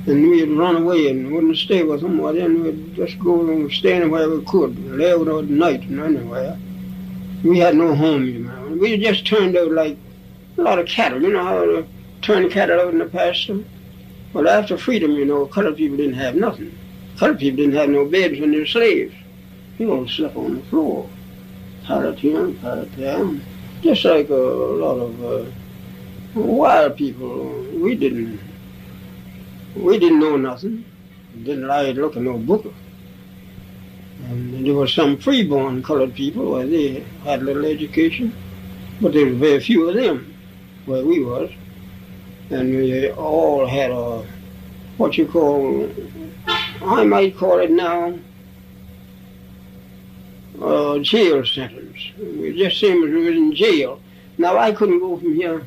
and 0.07 0.31
we'd 0.31 0.49
run 0.51 0.77
away 0.77 1.09
and 1.11 1.33
wouldn't 1.33 1.57
stay 1.57 1.83
with 1.83 2.03
them. 2.03 2.19
Well, 2.19 2.35
then 2.35 2.63
we'd 2.63 2.95
just 2.95 3.19
go 3.19 3.41
and 3.49 3.71
stay 3.73 3.95
anywhere 3.95 4.31
we 4.31 4.45
could, 4.45 4.79
lay 4.91 5.13
out 5.13 5.27
at 5.27 5.45
night 5.51 5.83
and 5.83 6.01
anywhere. 6.01 6.57
We 7.43 7.59
had 7.59 7.77
no 7.77 7.95
home, 7.95 8.25
you 8.27 8.39
know. 8.41 8.77
We 8.81 8.97
just 8.97 9.27
turned 9.27 9.57
out 9.57 9.73
like 9.73 9.99
a 10.57 10.63
lot 10.63 10.79
of 10.79 10.87
cattle. 10.87 11.21
You 11.23 11.33
know 11.33 11.45
how 11.45 11.65
to 11.65 11.87
turn 12.23 12.45
the 12.45 12.49
cattle 12.49 12.81
out 12.81 12.93
in 12.93 12.99
the 12.99 13.07
pasture? 13.07 13.65
Well, 14.33 14.49
after 14.49 14.77
freedom, 14.77 15.13
you 15.13 15.25
know, 15.25 15.47
colored 15.47 15.77
people 15.77 15.97
didn't 15.97 16.15
have 16.15 16.35
nothing. 16.35 16.77
Colored 17.19 17.39
people 17.39 17.57
didn't 17.59 17.75
have 17.75 17.89
no 17.89 18.05
beds 18.05 18.39
when 18.41 18.51
they 18.51 18.59
were 18.59 18.67
slaves. 18.67 19.15
You 19.79 19.93
all 19.93 20.09
slept 20.09 20.37
on 20.37 20.57
the 20.57 20.63
floor. 20.63 21.09
Pallet 21.85 22.19
here, 22.19 22.51
pallet 22.61 22.95
there. 22.97 23.41
Just 23.83 24.05
like 24.05 24.29
a 24.31 24.35
lot 24.35 24.95
of 24.95 25.25
uh, 25.25 25.51
wild 26.35 26.97
people. 26.97 27.63
We 27.75 27.95
didn't, 27.95 28.41
we 29.77 29.99
didn't 29.99 30.21
know 30.21 30.37
nothing. 30.37 30.85
Didn't 31.43 31.67
like 31.67 31.97
look 31.97 32.17
at 32.17 32.23
no 32.23 32.39
book. 32.39 32.73
And 34.29 34.67
there 34.67 34.75
were 34.75 34.89
some 34.89 35.19
freeborn 35.19 35.83
colored 35.83 36.15
people 36.15 36.53
where 36.53 36.67
they 36.67 37.05
had 37.25 37.43
little 37.43 37.67
education, 37.67 38.33
but 39.01 39.13
there 39.13 39.27
were 39.27 39.33
very 39.33 39.61
few 39.61 39.89
of 39.89 39.97
them 39.97 40.34
where 40.87 41.05
we 41.05 41.25
was, 41.25 41.51
and 42.51 42.71
we 42.75 43.11
all 43.13 43.67
had 43.67 43.91
a 43.91 44.25
what 44.97 45.17
you 45.19 45.27
call 45.27 45.91
I 46.83 47.05
might 47.05 47.37
call 47.37 47.59
it 47.59 47.71
now 47.71 48.19
a 50.63 51.01
jail 51.01 51.45
sentence. 51.45 52.13
We 52.19 52.57
just 52.57 52.79
same 52.79 53.03
as 53.05 53.11
we 53.11 53.25
was 53.25 53.37
in 53.37 53.55
jail. 53.55 54.01
Now 54.39 54.59
I 54.59 54.73
couldn't 54.73 55.01
go 55.01 55.17
from 55.19 55.35
here 55.35 55.67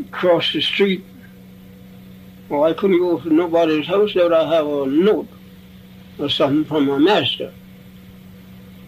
across 0.00 0.52
the 0.52 0.60
street, 0.60 1.04
or 2.48 2.66
I 2.66 2.74
couldn't 2.74 2.98
go 2.98 3.18
to 3.18 3.32
nobody's 3.32 3.86
house 3.86 4.14
without 4.14 4.32
I 4.32 4.54
have 4.54 4.66
a 4.66 4.86
note 4.86 5.28
or 6.18 6.28
something 6.28 6.64
from 6.64 6.86
my 6.86 6.98
master. 6.98 7.52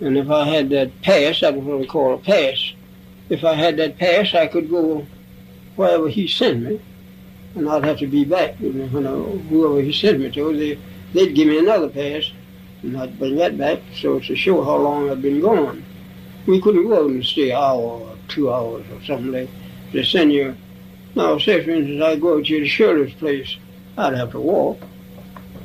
And 0.01 0.17
if 0.17 0.31
I 0.31 0.47
had 0.47 0.71
that 0.71 1.03
pass, 1.03 1.41
that 1.41 1.55
was 1.55 1.65
what 1.65 1.81
we 1.81 1.87
call 1.87 2.15
a 2.15 2.19
pass, 2.19 2.73
if 3.29 3.45
I 3.45 3.55
had 3.55 3.77
that 3.77 3.99
pass, 3.99 4.35
I 4.35 4.47
could 4.47 4.71
go 4.71 5.07
wherever 5.77 6.09
he 6.09 6.27
sent 6.27 6.63
me, 6.63 6.81
and 7.55 7.69
I'd 7.69 7.85
have 7.85 7.99
to 7.99 8.07
be 8.07 8.25
back. 8.25 8.59
You 8.61 8.73
know, 8.73 8.87
when 8.87 9.07
I, 9.07 9.11
whoever 9.49 9.81
he 9.81 9.93
sent 9.93 10.21
me 10.21 10.31
to, 10.31 10.57
they, 10.57 10.79
they'd 11.13 11.35
give 11.35 11.49
me 11.49 11.59
another 11.59 11.89
pass, 11.89 12.33
and 12.83 12.97
I'd 12.97 13.19
bring 13.19 13.37
that 13.37 13.59
back 13.59 13.81
so 13.95 14.19
to 14.21 14.37
show 14.37 14.63
how 14.63 14.77
long 14.77 15.11
I'd 15.11 15.23
been 15.23 15.41
gone. 15.41 15.85
We 16.47 16.61
couldn't 16.61 16.89
go 16.89 17.05
out 17.05 17.11
and 17.11 17.25
stay 17.25 17.51
an 17.51 17.57
hour 17.57 17.81
or 17.81 18.17
two 18.29 18.53
hours 18.53 18.85
or 18.93 19.03
something 19.05 19.49
They 19.93 20.03
send 20.03 20.33
you. 20.33 20.57
Now, 21.15 21.39
say 21.39 21.63
for 21.65 21.71
instance, 21.71 22.03
I 22.03 22.17
go 22.17 22.41
to 22.41 22.61
the 22.61 22.69
Shirley's 22.69 23.15
place, 23.15 23.57
I'd 23.97 24.15
have 24.15 24.33
to 24.33 24.41
walk, 24.41 24.81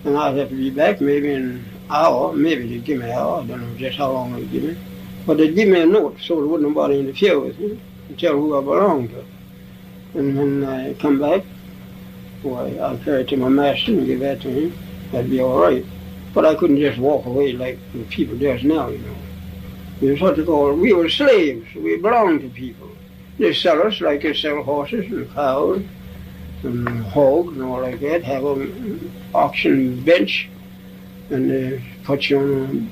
and 0.04 0.18
I'd 0.18 0.38
have 0.38 0.50
to 0.50 0.56
be 0.56 0.70
back 0.70 1.00
maybe 1.00 1.32
in 1.32 1.42
an 1.42 1.66
hour, 1.90 2.34
maybe 2.34 2.68
they'd 2.68 2.84
give 2.84 3.00
me 3.00 3.06
an 3.06 3.12
hour, 3.12 3.42
I 3.42 3.46
don't 3.46 3.62
know 3.62 3.78
just 3.78 3.98
how 3.98 4.12
long 4.12 4.34
they'd 4.34 4.52
give 4.52 4.64
me. 4.64 4.78
But 5.26 5.38
they'd 5.38 5.56
give 5.56 5.70
me 5.70 5.82
a 5.82 5.86
note 5.86 6.18
so 6.20 6.36
there 6.36 6.46
wouldn't 6.46 6.70
nobody 6.70 7.00
interfere 7.00 7.40
with 7.40 7.58
me 7.60 7.80
and 8.10 8.20
tell 8.20 8.34
who 8.34 8.58
I 8.58 8.62
belonged 8.62 9.12
to. 9.12 9.26
And 10.20 10.38
when 10.38 10.64
I 10.66 10.94
come 10.96 11.20
back, 11.20 11.44
why, 12.42 12.76
I'll 12.78 12.98
carry 12.98 13.22
it 13.22 13.30
to 13.30 13.38
my 13.38 13.50
master 13.50 13.94
and 13.94 14.06
give 14.06 14.20
that 14.20 14.42
to 14.42 14.50
him. 14.50 14.78
That'd 15.12 15.32
be 15.32 15.40
all 15.40 15.60
right. 15.60 15.86
But 16.34 16.46
I 16.46 16.56
couldn't 16.56 16.80
just 16.80 17.00
walk 17.00 17.26
away 17.26 17.54
like 17.54 17.80
the 17.94 18.04
people 18.06 18.38
does 18.38 18.64
now, 18.64 18.90
you 18.90 18.98
know. 18.98 19.16
We 20.02 20.12
was 20.12 20.22
what 20.22 20.36
they 20.36 20.44
call, 20.44 20.74
we 20.74 20.92
were 20.92 21.08
slaves. 21.08 21.74
We 21.76 21.98
belonged 21.98 22.42
to 22.42 22.50
people. 22.50 22.90
They 23.40 23.54
sell 23.54 23.82
us 23.88 24.02
like 24.02 24.24
they 24.24 24.34
sell 24.34 24.62
horses 24.62 25.06
and 25.12 25.32
cows 25.34 25.84
and 26.64 26.88
hogs 27.06 27.56
and 27.56 27.64
all 27.64 27.82
like 27.82 28.00
that, 28.02 28.24
have 28.24 28.44
an 28.46 29.12
auction 29.34 30.04
bench, 30.04 30.50
and 31.30 31.50
they 31.50 31.84
put 32.04 32.30
you 32.30 32.40
on 32.40 32.90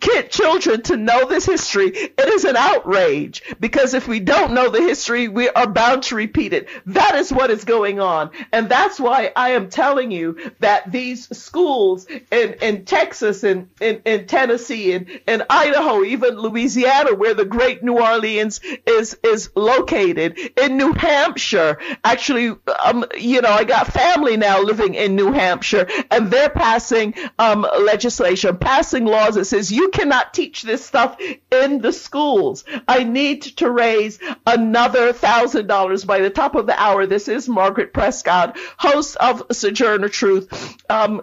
kid 0.00 0.30
children 0.30 0.82
to 0.82 0.96
know 0.96 1.28
this 1.28 1.46
history, 1.46 1.88
it 1.88 2.28
is 2.28 2.44
an 2.44 2.56
outrage 2.56 3.42
because 3.60 3.94
if 3.94 4.08
we 4.08 4.20
don't 4.20 4.52
know 4.52 4.70
the 4.70 4.80
history, 4.80 5.28
we 5.28 5.48
are 5.50 5.66
bound 5.66 6.02
to 6.04 6.14
repeat 6.14 6.52
it. 6.52 6.68
That 6.86 7.14
is 7.16 7.32
what 7.32 7.50
is 7.50 7.64
going 7.64 8.00
on. 8.00 8.30
And 8.52 8.68
that's 8.68 8.98
why 9.00 9.32
I 9.34 9.50
am 9.50 9.68
telling 9.68 10.10
you 10.10 10.52
that 10.60 10.90
these 10.90 11.28
schools 11.36 12.06
in, 12.06 12.54
in 12.60 12.84
Texas 12.84 13.44
and 13.44 13.68
in, 13.80 14.00
in, 14.04 14.26
Tennessee 14.26 14.92
and 14.92 15.08
in 15.26 15.42
Idaho, 15.48 16.02
even 16.04 16.38
Louisiana, 16.38 17.14
where 17.14 17.34
the 17.34 17.44
great 17.44 17.82
New 17.82 17.98
Orleans 17.98 18.60
is, 18.86 19.16
is 19.22 19.50
located, 19.54 20.38
in 20.56 20.76
New 20.76 20.92
Hampshire, 20.92 21.78
actually, 22.04 22.54
um, 22.84 23.04
you 23.16 23.40
know, 23.40 23.50
I 23.50 23.64
got 23.64 23.92
family 23.92 24.36
now 24.36 24.60
living 24.60 24.94
in 24.94 25.16
New 25.16 25.32
Hampshire 25.32 25.86
and 26.10 26.30
they're 26.30 26.50
passing 26.50 27.14
um, 27.38 27.66
legislation, 27.84 28.56
passing 28.56 29.04
laws 29.04 29.34
that 29.34 29.46
says 29.46 29.72
you 29.72 29.87
cannot 29.90 30.34
teach 30.34 30.62
this 30.62 30.84
stuff 30.84 31.16
in 31.50 31.80
the 31.80 31.92
schools. 31.92 32.64
I 32.86 33.04
need 33.04 33.42
to 33.58 33.70
raise 33.70 34.18
another 34.46 35.12
thousand 35.12 35.66
dollars 35.66 36.04
by 36.04 36.20
the 36.20 36.30
top 36.30 36.54
of 36.54 36.66
the 36.66 36.80
hour. 36.80 37.06
This 37.06 37.28
is 37.28 37.48
Margaret 37.48 37.92
Prescott, 37.92 38.56
host 38.76 39.16
of 39.16 39.44
Sojourner 39.52 40.08
Truth. 40.08 40.76
Um, 40.90 41.22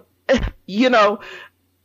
you 0.66 0.90
know, 0.90 1.20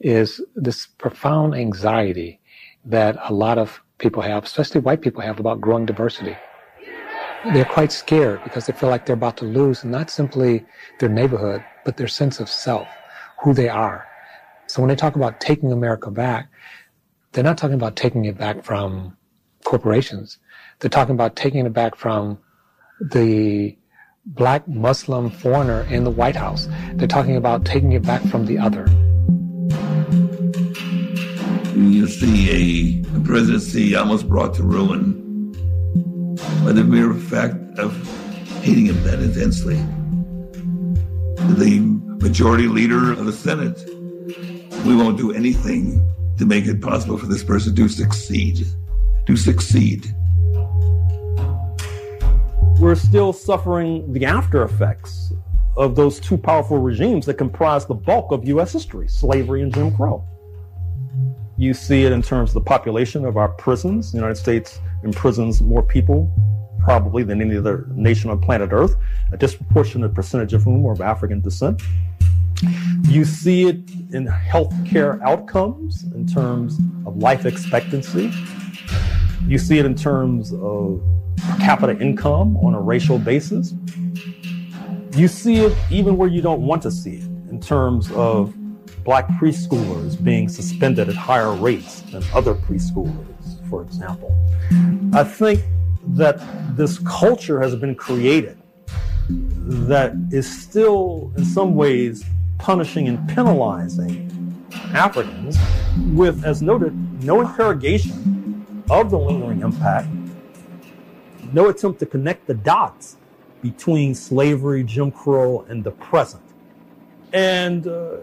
is 0.00 0.42
this 0.54 0.84
profound 0.84 1.54
anxiety 1.54 2.40
that 2.84 3.16
a 3.24 3.32
lot 3.32 3.56
of 3.56 3.80
people 3.98 4.22
have, 4.22 4.44
especially 4.44 4.80
white 4.80 5.00
people 5.00 5.22
have, 5.22 5.40
about 5.40 5.60
growing 5.60 5.86
diversity. 5.86 6.36
They're 7.52 7.64
quite 7.64 7.92
scared 7.92 8.42
because 8.44 8.66
they 8.66 8.72
feel 8.72 8.88
like 8.88 9.06
they're 9.06 9.14
about 9.14 9.36
to 9.38 9.44
lose 9.44 9.84
not 9.84 10.10
simply 10.10 10.64
their 10.98 11.08
neighborhood, 11.08 11.64
but 11.84 11.96
their 11.96 12.08
sense 12.08 12.40
of 12.40 12.48
self, 12.48 12.88
who 13.42 13.54
they 13.54 13.68
are. 13.68 14.06
So 14.66 14.82
when 14.82 14.88
they 14.88 14.96
talk 14.96 15.14
about 15.14 15.40
taking 15.40 15.70
America 15.70 16.10
back, 16.10 16.48
they're 17.32 17.44
not 17.44 17.58
talking 17.58 17.76
about 17.76 17.94
taking 17.94 18.24
it 18.24 18.36
back 18.36 18.64
from 18.64 19.16
corporations. 19.64 20.38
They're 20.80 20.90
talking 20.90 21.14
about 21.14 21.36
taking 21.36 21.64
it 21.66 21.72
back 21.72 21.94
from 21.94 22.38
the 23.00 23.76
black 24.24 24.66
Muslim 24.66 25.30
foreigner 25.30 25.82
in 25.82 26.02
the 26.02 26.10
White 26.10 26.36
House. 26.36 26.68
They're 26.94 27.06
talking 27.06 27.36
about 27.36 27.64
taking 27.64 27.92
it 27.92 28.02
back 28.02 28.22
from 28.22 28.46
the 28.46 28.58
other 28.58 28.88
see 32.08 33.02
a, 33.02 33.16
a 33.16 33.20
presidency 33.20 33.94
almost 33.94 34.28
brought 34.28 34.54
to 34.54 34.62
ruin 34.62 35.52
by 36.64 36.72
the 36.72 36.84
mere 36.84 37.14
fact 37.14 37.56
of 37.78 37.94
hating 38.62 38.86
him 38.86 39.02
that 39.04 39.20
intensely. 39.20 39.76
The 41.54 41.80
majority 42.20 42.68
leader 42.68 43.12
of 43.12 43.24
the 43.24 43.32
Senate, 43.32 43.82
we 44.84 44.96
won't 44.96 45.16
do 45.16 45.32
anything 45.32 46.02
to 46.38 46.46
make 46.46 46.66
it 46.66 46.82
possible 46.82 47.16
for 47.16 47.26
this 47.26 47.42
person 47.42 47.74
to 47.76 47.88
succeed. 47.88 48.66
To 49.26 49.36
succeed. 49.36 50.06
We're 52.78 52.94
still 52.94 53.32
suffering 53.32 54.12
the 54.12 54.26
after 54.26 54.62
effects 54.62 55.32
of 55.76 55.94
those 55.94 56.20
two 56.20 56.36
powerful 56.36 56.78
regimes 56.78 57.26
that 57.26 57.34
comprise 57.34 57.86
the 57.86 57.94
bulk 57.94 58.32
of 58.32 58.46
U.S. 58.48 58.72
history 58.72 59.08
slavery 59.08 59.62
and 59.62 59.72
Jim 59.72 59.94
Crow. 59.94 60.24
You 61.58 61.72
see 61.72 62.04
it 62.04 62.12
in 62.12 62.22
terms 62.22 62.50
of 62.50 62.54
the 62.54 62.60
population 62.60 63.24
of 63.24 63.36
our 63.36 63.48
prisons. 63.48 64.12
The 64.12 64.18
United 64.18 64.36
States 64.36 64.80
imprisons 65.04 65.62
more 65.62 65.82
people 65.82 66.30
probably 66.80 67.22
than 67.22 67.40
any 67.40 67.56
other 67.56 67.86
nation 67.90 68.30
on 68.30 68.40
planet 68.40 68.70
Earth, 68.72 68.94
a 69.32 69.36
disproportionate 69.36 70.14
percentage 70.14 70.52
of 70.52 70.62
whom 70.62 70.86
are 70.86 70.92
of 70.92 71.00
African 71.00 71.40
descent. 71.40 71.82
You 73.08 73.24
see 73.24 73.68
it 73.68 73.76
in 74.12 74.26
healthcare 74.26 75.20
outcomes 75.22 76.04
in 76.14 76.26
terms 76.26 76.78
of 77.06 77.16
life 77.16 77.46
expectancy. 77.46 78.32
You 79.46 79.58
see 79.58 79.78
it 79.78 79.86
in 79.86 79.94
terms 79.94 80.52
of 80.52 81.02
per 81.38 81.56
capita 81.58 81.98
income 82.00 82.56
on 82.58 82.74
a 82.74 82.80
racial 82.80 83.18
basis. 83.18 83.74
You 85.14 85.28
see 85.28 85.56
it 85.56 85.76
even 85.90 86.16
where 86.16 86.28
you 86.28 86.42
don't 86.42 86.62
want 86.62 86.82
to 86.82 86.90
see 86.90 87.16
it 87.16 87.24
in 87.50 87.60
terms 87.60 88.10
of 88.12 88.54
black 89.06 89.28
preschoolers 89.40 90.22
being 90.22 90.48
suspended 90.48 91.08
at 91.08 91.14
higher 91.14 91.52
rates 91.54 92.00
than 92.10 92.24
other 92.34 92.54
preschoolers, 92.54 93.70
for 93.70 93.80
example. 93.82 94.36
I 95.14 95.22
think 95.22 95.62
that 96.08 96.40
this 96.76 96.98
culture 96.98 97.60
has 97.60 97.76
been 97.76 97.94
created 97.94 98.58
that 99.28 100.12
is 100.32 100.46
still, 100.62 101.32
in 101.36 101.44
some 101.44 101.76
ways, 101.76 102.24
punishing 102.58 103.06
and 103.06 103.28
penalizing 103.28 104.24
Africans 104.92 105.56
with, 106.12 106.44
as 106.44 106.60
noted, 106.60 106.92
no 107.22 107.42
interrogation 107.42 108.84
of 108.90 109.12
the 109.12 109.18
lingering 109.18 109.60
impact, 109.60 110.08
no 111.52 111.68
attempt 111.68 112.00
to 112.00 112.06
connect 112.06 112.48
the 112.48 112.54
dots 112.54 113.16
between 113.62 114.16
slavery, 114.16 114.82
Jim 114.82 115.12
Crow, 115.12 115.64
and 115.68 115.84
the 115.84 115.92
present. 115.92 116.42
And, 117.32 117.86
uh, 117.86 118.16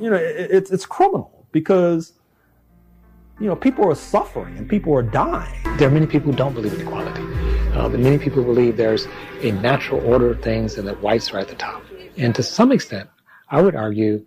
you 0.00 0.10
know, 0.10 0.16
it, 0.16 0.50
it's, 0.50 0.70
it's 0.70 0.86
criminal 0.86 1.46
because, 1.52 2.12
you 3.40 3.46
know, 3.46 3.56
people 3.56 3.88
are 3.90 3.94
suffering 3.94 4.56
and 4.58 4.68
people 4.68 4.94
are 4.94 5.02
dying. 5.02 5.62
There 5.76 5.88
are 5.88 5.90
many 5.90 6.06
people 6.06 6.30
who 6.30 6.36
don't 6.36 6.54
believe 6.54 6.74
in 6.74 6.80
equality. 6.80 7.22
Uh, 7.72 7.88
but 7.88 8.00
many 8.00 8.18
people 8.18 8.44
believe 8.44 8.76
there's 8.76 9.06
a 9.40 9.52
natural 9.52 10.04
order 10.06 10.30
of 10.30 10.42
things 10.42 10.76
and 10.76 10.86
that 10.86 11.00
whites 11.00 11.32
are 11.32 11.38
at 11.38 11.48
the 11.48 11.54
top. 11.54 11.82
And 12.16 12.34
to 12.34 12.42
some 12.42 12.70
extent, 12.70 13.08
I 13.48 13.62
would 13.62 13.74
argue 13.74 14.26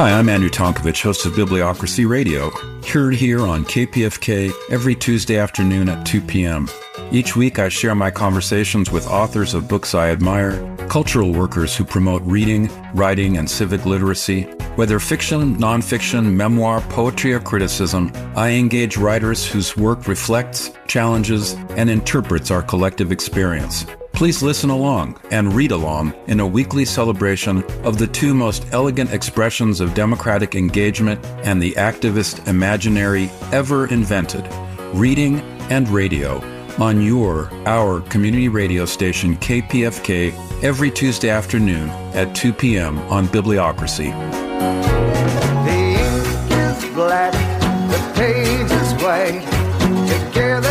Hi, 0.00 0.18
I'm 0.18 0.30
Andrew 0.30 0.48
Tonkovich, 0.48 1.02
host 1.02 1.26
of 1.26 1.34
Bibliocracy 1.34 2.08
Radio, 2.08 2.48
heard 2.88 3.12
here 3.12 3.40
on 3.40 3.66
KPFK 3.66 4.50
every 4.70 4.94
Tuesday 4.94 5.36
afternoon 5.36 5.90
at 5.90 6.06
2 6.06 6.22
p.m. 6.22 6.70
Each 7.12 7.36
week, 7.36 7.58
I 7.58 7.68
share 7.68 7.94
my 7.94 8.10
conversations 8.10 8.90
with 8.90 9.06
authors 9.06 9.52
of 9.52 9.68
books 9.68 9.94
I 9.94 10.08
admire, 10.08 10.74
cultural 10.88 11.34
workers 11.34 11.76
who 11.76 11.84
promote 11.84 12.22
reading, 12.22 12.70
writing, 12.94 13.36
and 13.36 13.50
civic 13.50 13.84
literacy. 13.84 14.44
Whether 14.76 14.98
fiction, 15.00 15.56
nonfiction, 15.56 16.32
memoir, 16.32 16.80
poetry, 16.80 17.34
or 17.34 17.40
criticism, 17.40 18.10
I 18.34 18.52
engage 18.52 18.96
writers 18.96 19.46
whose 19.46 19.76
work 19.76 20.08
reflects, 20.08 20.70
challenges, 20.88 21.52
and 21.76 21.90
interprets 21.90 22.50
our 22.50 22.62
collective 22.62 23.12
experience. 23.12 23.84
Please 24.20 24.42
listen 24.42 24.68
along 24.68 25.18
and 25.30 25.50
read 25.54 25.70
along 25.70 26.12
in 26.26 26.40
a 26.40 26.46
weekly 26.46 26.84
celebration 26.84 27.64
of 27.84 27.96
the 27.96 28.06
two 28.06 28.34
most 28.34 28.66
elegant 28.70 29.14
expressions 29.14 29.80
of 29.80 29.94
democratic 29.94 30.54
engagement 30.54 31.24
and 31.42 31.62
the 31.62 31.72
activist 31.72 32.46
imaginary 32.46 33.30
ever 33.50 33.86
invented 33.86 34.46
reading 34.92 35.40
and 35.70 35.88
radio 35.88 36.36
on 36.78 37.00
your, 37.00 37.48
our 37.64 38.02
community 38.10 38.48
radio 38.48 38.84
station 38.84 39.36
KPFK 39.36 40.34
every 40.62 40.90
Tuesday 40.90 41.30
afternoon 41.30 41.88
at 42.12 42.36
2 42.36 42.52
p.m. 42.52 42.98
on 43.08 43.26
Bibliocracy. 43.26 44.10
The 45.64 45.80
ink 45.96 46.50
is 46.50 46.94
black, 46.94 47.32
the 47.90 48.20
page 48.20 48.70
is 48.70 48.92
white. 49.02 49.46
Together 50.30 50.69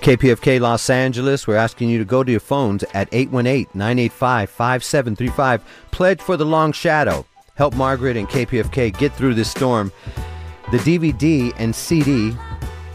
KPFK 0.00 0.60
Los 0.60 0.88
Angeles, 0.88 1.46
we're 1.46 1.56
asking 1.56 1.90
you 1.90 1.98
to 1.98 2.06
go 2.06 2.24
to 2.24 2.30
your 2.30 2.40
phones 2.40 2.84
at 2.94 3.10
818 3.12 3.66
985 3.74 4.48
5735. 4.48 5.62
Pledge 5.90 6.22
for 6.22 6.38
the 6.38 6.46
long 6.46 6.72
shadow. 6.72 7.26
Help 7.56 7.74
Margaret 7.74 8.16
and 8.16 8.26
KPFK 8.26 8.96
get 8.96 9.12
through 9.12 9.34
this 9.34 9.50
storm. 9.50 9.92
The 10.70 10.78
DVD 10.78 11.52
and 11.58 11.74
CD, 11.74 12.34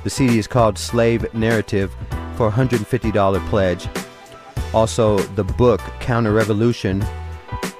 the 0.04 0.10
CD 0.10 0.40
is 0.40 0.48
called 0.48 0.80
Slave 0.80 1.32
Narrative 1.36 1.96
for 2.36 2.50
$150 2.50 3.50
pledge. 3.50 3.88
Also, 4.74 5.20
the 5.20 5.44
book 5.44 5.82
Counter 6.00 6.32
Revolution, 6.32 7.04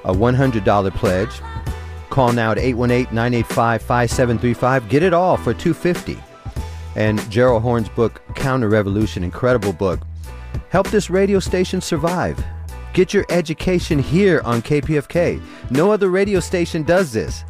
a 0.04 0.14
$100 0.14 0.94
pledge. 0.94 1.42
Call 2.12 2.32
now 2.32 2.52
at 2.52 2.60
818-985-5735. 2.60 4.88
Get 4.88 5.02
it 5.02 5.16
all 5.16 5.36
for 5.36 5.56
250 5.56 6.20
And 6.96 7.20
Gerald 7.30 7.62
Horne's 7.62 7.90
book 7.90 8.22
Counter 8.36 8.70
Revolution, 8.70 9.24
incredible 9.24 9.74
book. 9.74 10.00
Help 10.70 10.90
this 10.90 11.10
radio 11.10 11.40
station 11.40 11.82
survive. 11.82 12.42
Get 12.94 13.14
your 13.14 13.26
education 13.30 14.00
here 14.00 14.42
on 14.46 14.62
KPFK. 14.62 15.42
No 15.70 15.92
other 15.92 16.10
radio 16.10 16.40
station 16.40 16.84
does 16.84 17.12
this. 17.12 17.44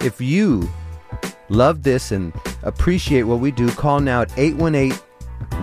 If 0.00 0.20
you 0.20 0.68
love 1.48 1.82
this 1.82 2.12
and 2.12 2.34
appreciate 2.62 3.22
what 3.22 3.40
we 3.40 3.50
do, 3.50 3.70
call 3.70 4.00
now 4.00 4.22
at 4.22 4.38
818 4.38 4.98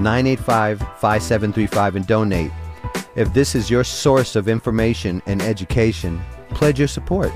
985 0.01 0.79
5735 0.79 1.95
and 1.95 2.07
donate. 2.07 2.51
If 3.15 3.31
this 3.33 3.53
is 3.53 3.69
your 3.69 3.83
source 3.83 4.35
of 4.35 4.47
information 4.47 5.21
and 5.27 5.41
education, 5.43 6.19
pledge 6.49 6.79
your 6.79 6.87
support. 6.87 7.31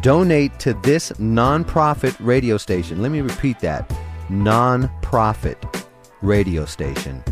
Donate 0.00 0.58
to 0.58 0.74
this 0.74 1.12
nonprofit 1.12 2.16
radio 2.18 2.56
station. 2.56 3.00
Let 3.00 3.12
me 3.12 3.20
repeat 3.20 3.60
that 3.60 3.88
nonprofit 4.30 5.84
radio 6.22 6.64
station. 6.64 7.22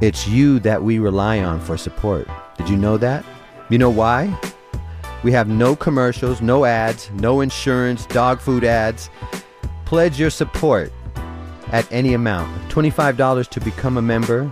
It's 0.00 0.26
you 0.26 0.58
that 0.60 0.82
we 0.82 0.98
rely 0.98 1.38
on 1.38 1.60
for 1.60 1.76
support. 1.76 2.28
Did 2.58 2.68
you 2.68 2.76
know 2.76 2.96
that? 2.98 3.24
You 3.70 3.78
know 3.78 3.90
why? 3.90 4.36
We 5.22 5.30
have 5.30 5.48
no 5.48 5.76
commercials, 5.76 6.42
no 6.42 6.64
ads, 6.64 7.08
no 7.12 7.40
insurance, 7.40 8.06
dog 8.06 8.40
food 8.40 8.64
ads. 8.64 9.08
Pledge 9.84 10.18
your 10.18 10.30
support 10.30 10.92
at 11.70 11.90
any 11.92 12.14
amount 12.14 12.50
$25 12.70 13.48
to 13.48 13.60
become 13.60 13.96
a 13.96 14.02
member, 14.02 14.50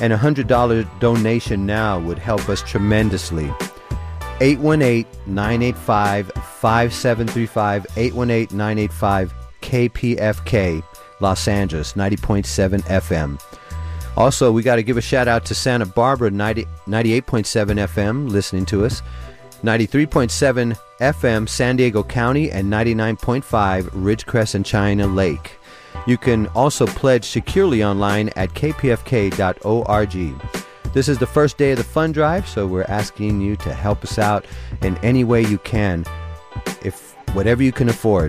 and 0.00 0.12
a 0.12 0.18
$100 0.18 1.00
donation 1.00 1.64
now 1.64 2.00
would 2.00 2.18
help 2.18 2.48
us 2.48 2.62
tremendously. 2.62 3.50
818 4.40 5.06
985 5.26 6.32
5735, 6.32 7.86
818 7.96 8.56
985 8.56 9.34
KPFK, 9.60 10.82
Los 11.20 11.48
Angeles, 11.48 11.92
90.7 11.92 12.80
FM. 12.82 13.40
Also, 14.16 14.50
we 14.50 14.62
got 14.62 14.76
to 14.76 14.82
give 14.82 14.96
a 14.96 15.02
shout 15.02 15.28
out 15.28 15.44
to 15.46 15.54
Santa 15.54 15.86
Barbara, 15.86 16.30
90, 16.30 16.64
98.7 16.86 17.22
FM, 17.86 18.28
listening 18.30 18.66
to 18.66 18.84
us, 18.84 19.02
93.7 19.62 20.76
FM, 21.00 21.48
San 21.48 21.76
Diego 21.76 22.02
County, 22.02 22.50
and 22.50 22.72
99.5 22.72 23.84
Ridgecrest 23.90 24.54
and 24.54 24.64
China 24.64 25.06
Lake. 25.06 25.58
You 26.06 26.16
can 26.16 26.46
also 26.48 26.86
pledge 26.86 27.24
securely 27.24 27.84
online 27.84 28.30
at 28.36 28.50
kpfk.org. 28.50 30.16
This 30.92 31.08
is 31.08 31.18
the 31.18 31.26
first 31.26 31.56
day 31.56 31.70
of 31.70 31.78
the 31.78 31.84
fund 31.84 32.14
drive, 32.14 32.48
so 32.48 32.66
we're 32.66 32.82
asking 32.82 33.40
you 33.40 33.54
to 33.56 33.72
help 33.72 34.02
us 34.02 34.18
out 34.18 34.44
in 34.82 34.98
any 34.98 35.22
way 35.22 35.40
you 35.40 35.58
can. 35.58 36.04
If 36.82 37.14
whatever 37.32 37.62
you 37.62 37.70
can 37.70 37.88
afford, 37.88 38.18